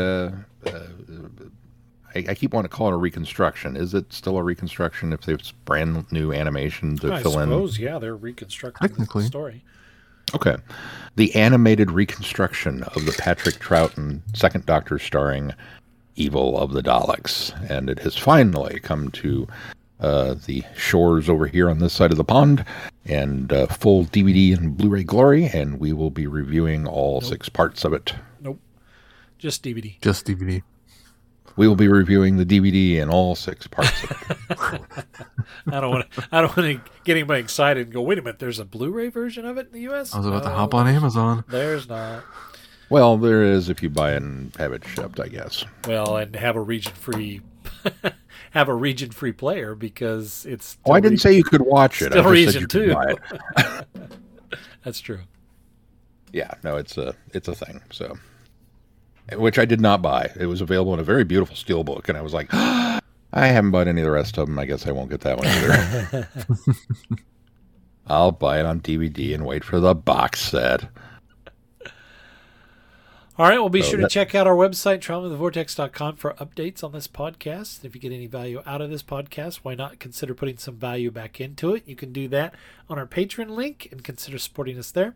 [2.15, 3.75] I, I keep wanting to call it a reconstruction.
[3.75, 7.49] Is it still a reconstruction if it's brand new animation to fill in?
[7.49, 9.23] I suppose, yeah, they're reconstructing Technically.
[9.23, 9.63] the story.
[10.35, 10.57] Okay.
[11.15, 15.53] The animated reconstruction of the Patrick Troughton Second Doctor starring
[16.15, 17.53] Evil of the Daleks.
[17.69, 19.47] And it has finally come to
[19.99, 22.65] uh, the shores over here on this side of the pond
[23.05, 25.45] and uh, full DVD and Blu ray glory.
[25.45, 28.13] And we will be reviewing all six parts of it.
[28.41, 28.59] Nope.
[29.37, 29.99] Just DVD.
[30.01, 30.63] Just DVD.
[31.55, 34.81] We will be reviewing the DVD and all six parts of it.
[35.67, 36.27] I don't want to.
[36.31, 38.01] I don't want to get anybody excited and go.
[38.01, 38.39] Wait a minute.
[38.39, 40.13] There's a Blu-ray version of it in the U.S.
[40.13, 41.43] I was about to hop on Amazon.
[41.47, 42.23] There's not.
[42.89, 45.63] well, there is if you buy it and have it shipped, I guess.
[45.87, 47.41] Well, and have a region-free,
[48.51, 50.77] have a region-free player because it's.
[50.85, 52.11] Oh, I didn't re- say you could watch it.
[52.11, 52.93] Still I just said region you could two.
[52.95, 54.59] buy it.
[54.83, 55.19] That's true.
[56.31, 57.79] Yeah, no, it's a it's a thing.
[57.91, 58.17] So,
[59.33, 60.31] which I did not buy.
[60.39, 63.01] It was available in a very beautiful steel book, and I was like, I
[63.47, 64.59] haven't bought any of the rest of them.
[64.59, 66.27] I guess I won't get that one either.
[68.07, 70.89] I'll buy it on DVD and wait for the box set.
[73.35, 73.57] All right.
[73.57, 77.07] Well, be So sure that- to check out our website, travelthevortex.com, for updates on this
[77.07, 77.83] podcast.
[77.83, 81.09] If you get any value out of this podcast, why not consider putting some value
[81.09, 81.83] back into it?
[81.87, 82.53] You can do that
[82.89, 85.15] on our Patreon link and consider supporting us there.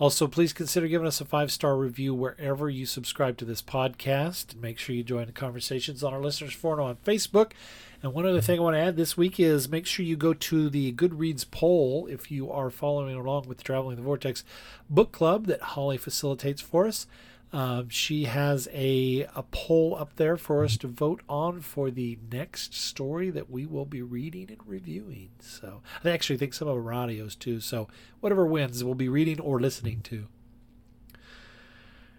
[0.00, 4.56] Also, please consider giving us a five star review wherever you subscribe to this podcast.
[4.56, 7.52] Make sure you join the conversations on our listeners forum on Facebook.
[8.02, 10.32] And one other thing I want to add this week is make sure you go
[10.32, 14.42] to the Goodreads poll if you are following along with the Traveling the Vortex
[14.88, 17.06] book club that Holly facilitates for us.
[17.52, 22.16] Um, she has a, a poll up there for us to vote on for the
[22.30, 25.30] next story that we will be reading and reviewing.
[25.40, 27.58] So I actually think some of them are audios too.
[27.58, 27.88] So
[28.20, 30.26] whatever wins, we'll be reading or listening to.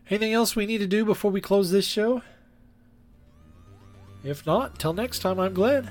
[0.10, 2.22] Anything else we need to do before we close this show?
[4.26, 5.90] If not, till next time, I'm Glenn.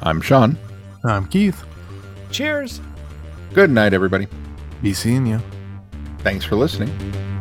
[0.00, 0.56] I'm Sean.
[1.02, 1.62] I'm Keith.
[2.30, 2.80] Cheers.
[3.52, 4.28] Good night, everybody.
[4.80, 5.40] Be seeing you.
[6.18, 6.90] Thanks for listening.